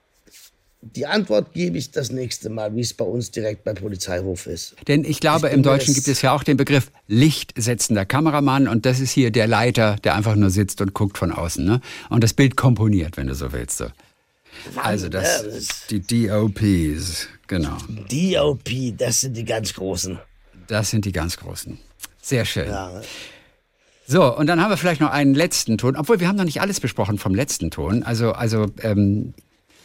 die 0.82 1.06
Antwort 1.06 1.52
gebe 1.54 1.78
ich 1.78 1.92
das 1.92 2.10
nächste 2.10 2.50
Mal, 2.50 2.74
wie 2.74 2.80
es 2.80 2.92
bei 2.92 3.04
uns 3.04 3.30
direkt 3.30 3.62
beim 3.62 3.76
Polizeihof 3.76 4.46
ist. 4.46 4.74
Denn 4.88 5.04
ich 5.04 5.20
glaube, 5.20 5.46
Ich 5.48 5.54
im 5.54 5.62
Deutschen 5.62 5.94
gibt 5.94 6.08
es 6.08 6.22
ja 6.22 6.32
auch 6.34 6.42
den 6.42 6.56
Begriff 6.56 6.90
lichtsetzender 7.06 8.04
Kameramann 8.04 8.66
und 8.66 8.84
das 8.84 8.98
ist 8.98 9.12
hier 9.12 9.30
der 9.30 9.46
Leiter, 9.46 9.96
der 10.02 10.16
einfach 10.16 10.34
nur 10.34 10.50
sitzt 10.50 10.80
und 10.80 10.92
guckt 10.92 11.18
von 11.18 11.30
außen 11.30 11.64
ne? 11.64 11.80
und 12.10 12.24
das 12.24 12.34
Bild 12.34 12.56
komponiert, 12.56 13.16
wenn 13.16 13.28
du 13.28 13.34
so 13.34 13.52
willst. 13.52 13.78
So. 13.78 13.86
Also 14.76 15.08
das- 15.08 15.44
die 15.88 16.00
DOPs, 16.00 17.28
genau. 17.46 17.76
DOP, 18.10 18.96
das 18.96 19.20
sind 19.20 19.36
die 19.36 19.44
ganz 19.44 19.72
großen. 19.74 20.18
Das 20.66 20.90
sind 20.90 21.04
die 21.04 21.12
ganz 21.12 21.36
großen. 21.36 21.78
Sehr 22.20 22.44
schön. 22.44 22.68
Ja. 22.68 23.00
So, 24.06 24.36
und 24.36 24.46
dann 24.48 24.60
haben 24.60 24.70
wir 24.70 24.76
vielleicht 24.76 25.00
noch 25.00 25.10
einen 25.10 25.34
letzten 25.34 25.78
Ton, 25.78 25.96
obwohl 25.96 26.18
wir 26.20 26.28
haben 26.28 26.36
noch 26.36 26.44
nicht 26.44 26.60
alles 26.60 26.80
besprochen 26.80 27.18
vom 27.18 27.34
letzten 27.34 27.70
Ton. 27.70 28.02
Also, 28.02 28.32
also 28.32 28.66
ähm, 28.82 29.32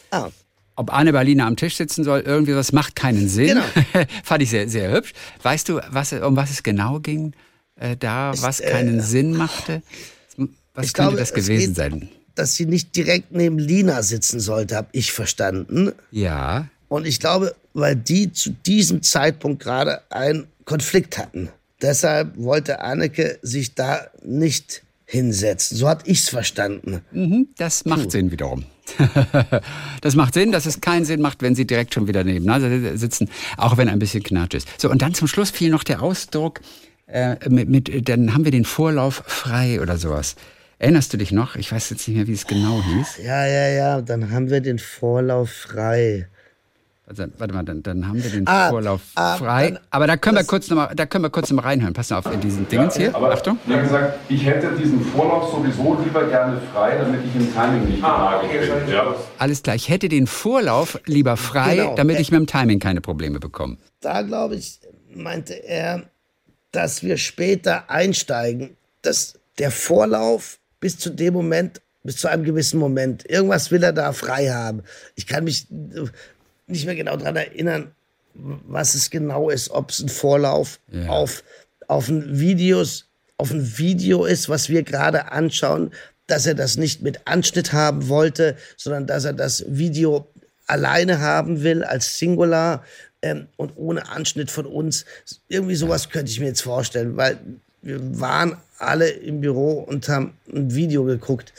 Ah, 0.09 0.29
ob 0.77 0.93
Anne 0.93 1.11
Berliner 1.11 1.45
am 1.45 1.57
Tisch 1.57 1.75
sitzen 1.75 2.03
soll, 2.05 2.21
irgendwie 2.21 2.55
was 2.55 2.71
macht 2.71 2.95
keinen 2.95 3.27
Sinn. 3.27 3.47
Genau. 3.47 4.05
Fand 4.23 4.41
ich 4.43 4.49
sehr, 4.49 4.69
sehr 4.69 4.91
hübsch. 4.91 5.11
Weißt 5.43 5.67
du, 5.69 5.81
was, 5.89 6.13
um 6.13 6.35
was 6.37 6.51
es 6.51 6.63
genau 6.63 6.99
ging 7.01 7.33
äh, 7.75 7.97
da, 7.97 8.31
was 8.37 8.61
keinen 8.61 9.01
Sinn 9.01 9.33
machte? 9.35 9.81
Was 10.73 10.85
Ich 10.85 10.93
könnte 10.93 11.11
glaube, 11.11 11.17
das 11.17 11.29
es 11.31 11.35
gewesen 11.35 11.73
geht- 11.73 11.75
sein? 11.75 12.09
dass 12.35 12.53
sie 12.53 12.67
nicht 12.67 12.95
direkt 12.95 13.31
neben 13.31 13.57
Lina 13.57 14.03
sitzen 14.03 14.39
sollte, 14.39 14.75
habe 14.75 14.89
ich 14.91 15.11
verstanden. 15.11 15.91
Ja, 16.11 16.67
Und 16.87 17.07
ich 17.07 17.19
glaube, 17.19 17.55
weil 17.73 17.95
die 17.95 18.31
zu 18.31 18.51
diesem 18.51 19.01
Zeitpunkt 19.01 19.63
gerade 19.63 20.01
einen 20.11 20.45
Konflikt 20.63 21.17
hatten. 21.17 21.49
Deshalb 21.81 22.37
wollte 22.37 22.81
Anneke 22.81 23.39
sich 23.41 23.73
da 23.73 24.05
nicht 24.23 24.83
hinsetzen. 25.07 25.77
So 25.77 25.87
hatte 25.87 26.09
ich's 26.09 26.29
verstanden. 26.29 27.01
mhm, 27.11 27.47
das 27.57 27.85
macht 27.85 28.11
Sinn 28.11 28.29
wiederum. 28.29 28.65
das 30.01 30.15
macht 30.15 30.33
Sinn, 30.33 30.51
dass 30.51 30.65
es 30.65 30.81
keinen 30.81 31.05
Sinn 31.05 31.21
macht, 31.21 31.41
wenn 31.41 31.55
sie 31.55 31.65
direkt 31.65 31.93
schon 31.93 32.07
wieder 32.07 32.23
nebeneinander 32.23 32.97
sitzen, 32.97 33.29
auch 33.57 33.77
wenn 33.77 33.89
ein 33.89 33.99
bisschen 33.99 34.21
Knatsch 34.21 34.53
ist. 34.53 34.67
So, 34.79 34.89
und 34.89 35.01
dann 35.01 35.13
zum 35.13 35.27
Schluss 35.27 35.49
fiel 35.49 35.69
noch 35.69 35.83
der 35.83 36.01
Ausdruck, 36.01 36.61
äh, 37.07 37.37
mit, 37.49 37.69
mit, 37.69 38.09
dann 38.09 38.33
haben 38.33 38.43
wir 38.43 38.51
den 38.51 38.65
Vorlauf 38.65 39.23
frei 39.25 39.81
oder 39.81 39.97
sowas. 39.97 40.35
Erinnerst 40.77 41.13
du 41.13 41.17
dich 41.17 41.31
noch? 41.31 41.55
Ich 41.55 41.71
weiß 41.71 41.89
jetzt 41.89 42.07
nicht 42.07 42.17
mehr, 42.17 42.27
wie 42.27 42.33
es 42.33 42.45
genau 42.45 42.83
hieß. 42.83 43.19
Ja, 43.23 43.47
ja, 43.47 43.69
ja, 43.69 44.01
dann 44.01 44.29
haben 44.31 44.49
wir 44.49 44.61
den 44.61 44.77
Vorlauf 44.77 45.49
frei. 45.49 46.27
Also, 47.09 47.23
warte 47.37 47.53
mal, 47.53 47.63
dann, 47.63 47.81
dann 47.83 48.05
haben 48.05 48.21
wir 48.21 48.29
den 48.29 48.45
Ah, 48.47 48.69
Vorlauf 48.69 48.99
ah, 49.15 49.37
frei. 49.37 49.71
dann- 49.71 49.79
Aber 49.91 50.07
da 50.07 50.17
können 50.17 50.35
wir 50.35 50.43
kurz 50.43 50.69
noch 50.69 50.75
mal, 50.75 50.93
da 50.93 51.05
können 51.05 51.23
wir 51.23 51.29
kurz 51.29 51.49
noch 51.49 51.55
mal 51.55 51.61
reinhören. 51.69 51.93
Pass 51.93 52.11
auf 52.11 52.25
in 52.33 52.41
diesen 52.41 52.67
Dingens 52.67 52.97
hier. 52.97 53.15
Aber 53.15 53.31
Achtung. 53.31 53.57
Ich 53.65 53.71
habe 53.71 53.83
gesagt, 53.83 54.19
ich 54.27 54.45
hätte 54.45 54.71
diesen 54.77 54.99
Vorlauf 55.05 55.49
sowieso 55.51 55.97
lieber 56.03 56.27
gerne 56.27 56.59
frei, 56.73 56.97
damit 56.97 57.21
ich 57.23 57.33
im 57.33 57.53
Timing 57.53 57.85
nicht 57.89 58.03
Ah, 58.03 58.41
okay, 58.43 58.59
bin. 58.59 58.93
Ja. 58.93 59.15
Alles 59.37 59.63
klar. 59.63 59.77
Ich 59.77 59.87
hätte 59.87 60.09
den 60.09 60.27
Vorlauf 60.27 60.99
lieber 61.05 61.37
frei, 61.37 61.77
Genau. 61.77 61.95
damit 61.95 62.19
ich 62.19 62.29
mit 62.29 62.41
dem 62.41 62.47
Timing 62.47 62.79
keine 62.79 62.99
Probleme 62.99 63.39
bekomme. 63.39 63.77
Da, 64.01 64.21
glaube 64.23 64.55
ich, 64.55 64.81
meinte 65.15 65.53
er, 65.53 66.03
dass 66.73 67.03
wir 67.03 67.15
später 67.15 67.89
einsteigen, 67.89 68.75
dass 69.01 69.35
der 69.59 69.71
Vorlauf 69.71 70.59
bis 70.81 70.99
zu 70.99 71.09
dem 71.09 71.33
Moment, 71.33 71.79
bis 72.03 72.17
zu 72.17 72.27
einem 72.27 72.43
gewissen 72.43 72.81
Moment, 72.81 73.23
irgendwas 73.29 73.71
will 73.71 73.81
er 73.81 73.93
da 73.93 74.11
frei 74.11 74.49
haben. 74.49 74.83
Ich 75.15 75.25
kann 75.25 75.45
mich 75.45 75.67
nicht 76.67 76.85
mehr 76.85 76.95
genau 76.95 77.15
daran 77.17 77.35
erinnern, 77.35 77.91
was 78.33 78.93
es 78.93 79.09
genau 79.09 79.49
ist, 79.49 79.71
ob 79.71 79.89
es 79.89 79.99
ein 79.99 80.09
Vorlauf 80.09 80.79
Ja. 80.91 81.09
auf, 81.09 81.43
auf 81.87 82.07
ein 82.09 82.39
Videos, 82.39 83.05
auf 83.37 83.51
ein 83.51 83.77
Video 83.77 84.25
ist, 84.25 84.49
was 84.49 84.69
wir 84.69 84.83
gerade 84.83 85.31
anschauen, 85.31 85.91
dass 86.27 86.45
er 86.45 86.53
das 86.55 86.77
nicht 86.77 87.01
mit 87.01 87.21
Anschnitt 87.25 87.73
haben 87.73 88.09
wollte, 88.09 88.57
sondern 88.75 89.07
dass 89.07 89.25
er 89.25 89.33
das 89.33 89.63
Video 89.67 90.27
alleine 90.67 91.19
haben 91.19 91.63
will 91.63 91.83
als 91.83 92.17
Singular 92.17 92.83
ähm, 93.21 93.47
und 93.55 93.71
ohne 93.77 94.09
Anschnitt 94.09 94.51
von 94.51 94.65
uns. 94.65 95.05
Irgendwie 95.47 95.75
sowas 95.75 96.09
könnte 96.09 96.29
ich 96.31 96.39
mir 96.39 96.47
jetzt 96.47 96.61
vorstellen, 96.61 97.15
weil 97.15 97.37
wir 97.81 98.19
waren 98.19 98.57
alle 98.77 99.07
im 99.09 99.39
Büro 99.39 99.79
und 99.79 100.09
haben 100.09 100.37
ein 100.53 100.75
Video 100.75 101.05
geguckt. 101.05 101.53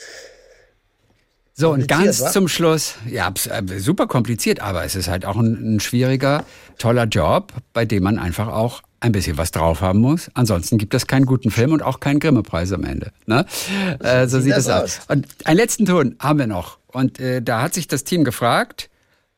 So, 1.59 1.73
und 1.73 1.89
ganz 1.89 2.21
wa? 2.21 2.31
zum 2.31 2.47
Schluss, 2.47 2.95
ja, 3.05 3.33
äh, 3.49 3.79
super 3.79 4.07
kompliziert, 4.07 4.61
aber 4.61 4.85
es 4.85 4.95
ist 4.95 5.09
halt 5.09 5.25
auch 5.25 5.35
ein, 5.35 5.75
ein 5.75 5.79
schwieriger, 5.81 6.45
toller 6.77 7.03
Job, 7.03 7.51
bei 7.73 7.83
dem 7.83 8.03
man 8.03 8.17
einfach 8.17 8.47
auch 8.47 8.81
ein 9.01 9.11
bisschen 9.11 9.37
was 9.37 9.51
drauf 9.51 9.81
haben 9.81 9.99
muss. 9.99 10.31
Ansonsten 10.35 10.77
gibt 10.77 10.93
es 10.93 11.05
keinen 11.05 11.25
guten 11.25 11.51
Film 11.51 11.73
und 11.73 11.83
auch 11.83 11.99
keinen 11.99 12.21
Grimme-Preis 12.21 12.71
am 12.71 12.85
Ende. 12.85 13.11
Ne? 13.25 13.45
Äh, 13.99 14.27
so 14.27 14.39
sieht 14.39 14.53
das 14.53 14.67
es 14.67 14.69
aus. 14.69 14.83
aus. 14.83 14.99
Und 15.09 15.27
einen 15.43 15.57
letzten 15.57 15.85
Ton 15.85 16.15
haben 16.17 16.39
wir 16.39 16.47
noch. 16.47 16.77
Und 16.87 17.19
äh, 17.19 17.41
da 17.41 17.61
hat 17.61 17.73
sich 17.73 17.89
das 17.89 18.05
Team 18.05 18.23
gefragt, 18.23 18.89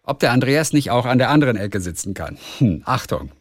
ob 0.03 0.19
der 0.19 0.31
Andreas 0.31 0.73
nicht 0.73 0.91
auch 0.91 1.07
an 1.07 1.17
der 1.17 1.31
anderen 1.31 1.57
Ecke 1.57 1.81
sitzen 1.81 2.13
kann. 2.13 2.37
Hm, 2.59 2.83
Achtung. 2.85 3.31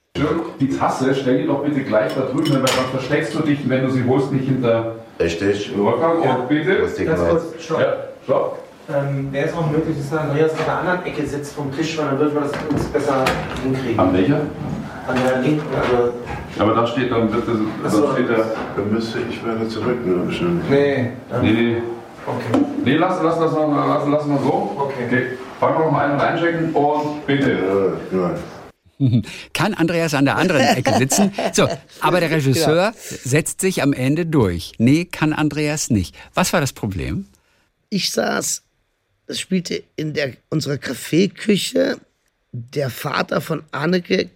Die 0.58 0.70
Tasse, 0.70 1.14
stell 1.14 1.42
die 1.42 1.46
doch 1.46 1.62
bitte 1.62 1.82
gleich 1.82 2.14
da 2.14 2.22
drüben, 2.22 2.54
weil 2.54 2.60
dann 2.62 2.90
versteckst 2.92 3.34
du 3.34 3.40
dich, 3.42 3.58
wenn 3.68 3.84
du 3.84 3.90
sie 3.90 4.04
holst, 4.04 4.32
nicht 4.32 4.46
hinter 4.46 4.96
Richtig. 5.20 5.70
Rückgang. 5.76 6.22
Ja. 6.24 6.36
Und 6.36 6.48
bitte. 6.48 6.78
Kurz, 6.78 7.44
stopp. 7.62 7.80
Ja, 7.80 7.94
stopp. 8.24 8.69
Ähm, 8.92 9.32
Wäre 9.32 9.48
es 9.48 9.54
auch 9.54 9.70
möglich, 9.70 9.96
dass 9.96 10.18
Andreas 10.18 10.52
an 10.52 10.64
der 10.66 10.78
anderen 10.78 11.04
Ecke 11.04 11.26
sitzt 11.26 11.54
vom 11.54 11.74
Tisch, 11.74 11.96
weil 11.98 12.06
dann 12.06 12.18
würden 12.18 12.34
wir 12.34 12.40
das 12.40 12.52
uns 12.68 12.84
besser 12.86 13.24
hinkriegen. 13.62 13.98
An 13.98 14.12
welcher? 14.12 14.40
An 15.06 15.16
der 15.24 15.40
linken, 15.40 15.66
also. 15.74 16.12
Aber 16.58 16.74
da 16.74 16.86
steht 16.86 17.10
dann 17.10 17.30
bitte, 17.30 17.52
Ach 17.84 17.90
so. 17.90 18.12
steht 18.12 18.28
der. 18.28 18.44
Dann 18.76 18.92
müsste 18.92 19.20
ich 19.30 19.44
weiter 19.44 19.68
zurück, 19.68 20.04
ne? 20.04 20.26
Wahrscheinlich. 20.26 20.68
Nee. 20.68 21.10
Nee, 21.42 21.52
nee. 21.52 21.76
Okay. 22.26 22.64
Nee, 22.84 22.96
lass, 22.96 23.22
lass, 23.22 23.38
lass, 23.38 23.52
lass, 23.52 23.68
lass, 23.88 24.08
lass 24.08 24.26
mal 24.26 24.38
so. 24.42 24.76
Okay. 24.76 25.04
okay. 25.06 25.26
Fangen 25.58 25.78
wir 25.78 25.84
noch 25.84 25.92
mal 25.92 26.06
ein 26.06 26.12
und 26.12 26.20
einchecken 26.20 26.72
und 26.72 27.26
bitte. 27.26 27.98
Ja, 28.12 28.18
ja. 28.18 28.34
Kann 29.54 29.74
Andreas 29.74 30.14
an 30.14 30.24
der 30.24 30.36
anderen 30.36 30.62
Ecke 30.62 30.92
sitzen? 30.94 31.32
So, 31.52 31.68
aber 32.00 32.20
der 32.20 32.30
Regisseur 32.30 32.92
setzt 32.96 33.60
sich 33.60 33.82
am 33.82 33.92
Ende 33.92 34.26
durch. 34.26 34.72
Nee, 34.78 35.06
kann 35.06 35.32
Andreas 35.32 35.90
nicht. 35.90 36.14
Was 36.34 36.52
war 36.52 36.60
das 36.60 36.72
Problem? 36.72 37.26
Ich 37.88 38.12
saß, 38.12 38.62
das 39.30 39.38
spielte 39.38 39.84
in 39.94 40.12
der, 40.12 40.32
unserer 40.48 40.76
Kaffeeküche. 40.76 42.00
Der 42.50 42.90
Vater 42.90 43.40
von 43.40 43.62
Anneke 43.70 44.28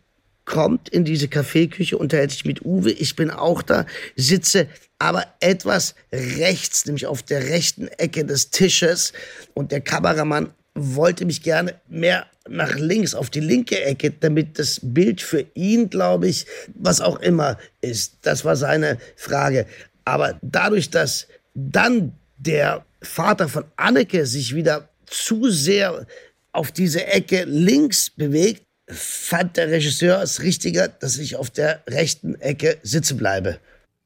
kommt 0.45 0.89
in 0.89 1.05
diese 1.05 1.27
Kaffeeküche, 1.27 1.99
unterhält 1.99 2.31
sich 2.31 2.45
mit 2.45 2.65
Uwe. 2.65 2.93
Ich 2.93 3.17
bin 3.17 3.33
auch 3.33 3.63
da, 3.63 3.87
sitze 4.15 4.69
aber 5.01 5.27
etwas 5.41 5.97
rechts, 6.13 6.87
nämlich 6.87 7.07
auf 7.07 7.25
der 7.25 7.49
rechten 7.49 7.89
Ecke 7.89 8.25
des 8.25 8.51
Tisches. 8.51 9.13
Und 9.53 9.73
der 9.73 9.81
Kameramann 9.81 10.55
wollte 10.77 11.25
mich 11.25 11.43
gerne 11.43 11.75
mehr 11.89 12.27
nach 12.49 12.77
links, 12.77 13.17
auf 13.17 13.31
die 13.31 13.41
linke 13.41 13.83
Ecke, 13.83 14.13
damit 14.13 14.61
das 14.61 14.79
Bild 14.81 15.21
für 15.23 15.45
ihn, 15.55 15.91
glaube 15.91 16.29
ich, 16.29 16.47
was 16.75 17.01
auch 17.01 17.19
immer 17.19 17.59
ist. 17.81 18.19
Das 18.23 18.45
war 18.45 18.55
seine 18.55 18.99
Frage. 19.17 19.67
Aber 20.05 20.39
dadurch, 20.41 20.91
dass 20.91 21.27
dann 21.55 22.13
der 22.47 22.85
Vater 23.03 23.49
von 23.49 23.65
Anneke 23.77 24.27
sich 24.27 24.55
wieder 24.55 24.89
zu 25.07 25.51
sehr 25.51 26.07
auf 26.53 26.71
diese 26.73 27.07
Ecke 27.07 27.45
links 27.45 28.11
bewegt, 28.11 28.63
fand 28.89 29.57
der 29.57 29.69
Regisseur 29.71 30.23
es 30.23 30.43
richtiger, 30.43 30.89
dass 30.89 31.17
ich 31.19 31.37
auf 31.37 31.51
der 31.51 31.83
rechten 31.89 32.35
Ecke 32.41 32.79
sitzen 32.83 33.17
bleibe. 33.17 33.59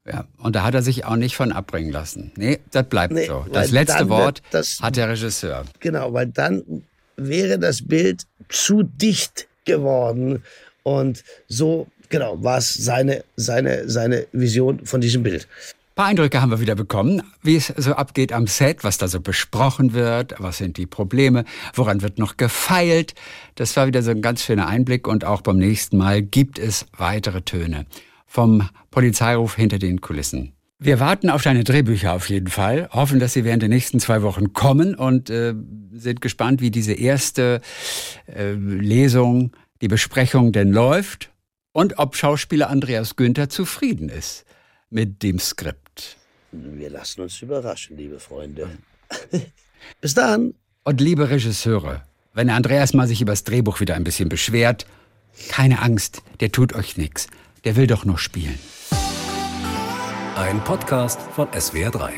Ja, 0.07 0.25
und 0.37 0.55
da 0.55 0.63
hat 0.63 0.73
er 0.73 0.81
sich 0.81 1.05
auch 1.05 1.17
nicht 1.17 1.35
von 1.35 1.51
abbringen 1.51 1.91
lassen. 1.91 2.31
Nee, 2.35 2.59
das 2.71 2.85
bleibt 2.87 3.13
Nee, 3.13 3.27
so. 3.27 3.45
Das 3.51 3.71
letzte 3.71 4.09
Wort 4.09 4.41
das- 4.51 4.79
hat 4.81 4.95
der 4.95 5.09
Regisseur. 5.09 5.65
Genau, 5.79 6.13
weil 6.13 6.27
dann 6.27 6.83
wäre 7.17 7.59
das 7.59 7.85
Bild 7.87 8.23
zu 8.47 8.83
dicht 8.83 9.47
geworden. 9.65 10.43
Und 10.83 11.23
so, 11.47 11.87
genau, 12.07 12.41
war 12.41 12.57
es 12.57 12.73
seine, 12.73 13.23
seine, 13.35 13.87
seine 13.89 14.25
Vision 14.31 14.85
von 14.85 15.01
diesem 15.01 15.21
Bild. 15.21 15.47
Paar 15.99 16.07
Eindrücke 16.07 16.41
haben 16.41 16.49
wir 16.49 16.61
wieder 16.61 16.75
bekommen, 16.75 17.23
wie 17.43 17.57
es 17.57 17.73
so 17.75 17.91
abgeht 17.91 18.31
am 18.31 18.47
Set, 18.47 18.85
was 18.85 18.97
da 18.97 19.09
so 19.09 19.19
besprochen 19.19 19.91
wird, 19.91 20.33
was 20.37 20.57
sind 20.57 20.77
die 20.77 20.85
Probleme, 20.85 21.43
woran 21.73 22.01
wird 22.01 22.19
noch 22.19 22.37
gefeilt. 22.37 23.15
Das 23.55 23.75
war 23.75 23.85
wieder 23.85 24.01
so 24.01 24.11
ein 24.11 24.21
ganz 24.21 24.41
schöner 24.41 24.67
Einblick 24.67 25.09
und 25.09 25.25
auch 25.25 25.41
beim 25.41 25.57
nächsten 25.57 25.97
Mal 25.97 26.21
gibt 26.21 26.57
es 26.57 26.85
weitere 26.97 27.41
Töne 27.41 27.85
vom 28.25 28.69
Polizeiruf 28.91 29.57
hinter 29.57 29.77
den 29.77 29.99
Kulissen. 29.99 30.53
Wir 30.77 31.01
warten 31.01 31.29
auf 31.29 31.41
deine 31.41 31.65
Drehbücher 31.65 32.13
auf 32.13 32.29
jeden 32.29 32.47
Fall, 32.47 32.87
hoffen, 32.93 33.19
dass 33.19 33.33
sie 33.33 33.43
während 33.43 33.61
der 33.61 33.69
nächsten 33.69 33.99
zwei 33.99 34.21
Wochen 34.21 34.53
kommen 34.53 34.95
und 34.95 35.29
äh, 35.29 35.53
sind 35.91 36.21
gespannt, 36.21 36.61
wie 36.61 36.71
diese 36.71 36.93
erste 36.93 37.59
äh, 38.25 38.53
Lesung, 38.53 39.51
die 39.81 39.89
Besprechung 39.89 40.53
denn 40.53 40.71
läuft 40.71 41.29
und 41.73 41.99
ob 41.99 42.15
Schauspieler 42.15 42.69
Andreas 42.69 43.17
Günther 43.17 43.49
zufrieden 43.49 44.07
ist 44.07 44.45
mit 44.89 45.23
dem 45.23 45.39
Skript. 45.39 46.17
Wir 46.51 46.89
lassen 46.89 47.21
uns 47.21 47.41
überraschen, 47.41 47.97
liebe 47.97 48.19
Freunde. 48.19 48.69
Bis 50.01 50.13
dann. 50.13 50.53
Und 50.83 51.01
liebe 51.01 51.29
Regisseure, 51.29 52.03
wenn 52.33 52.49
Andreas 52.49 52.93
mal 52.93 53.07
sich 53.07 53.21
übers 53.21 53.43
Drehbuch 53.43 53.79
wieder 53.79 53.95
ein 53.95 54.03
bisschen 54.03 54.29
beschwert, 54.29 54.85
keine 55.49 55.81
Angst, 55.81 56.23
der 56.39 56.51
tut 56.51 56.73
euch 56.73 56.97
nichts. 56.97 57.27
Der 57.65 57.75
will 57.75 57.87
doch 57.87 58.05
nur 58.05 58.17
spielen. 58.17 58.57
Ein 60.35 60.63
Podcast 60.63 61.19
von 61.35 61.49
SWR3. 61.49 62.11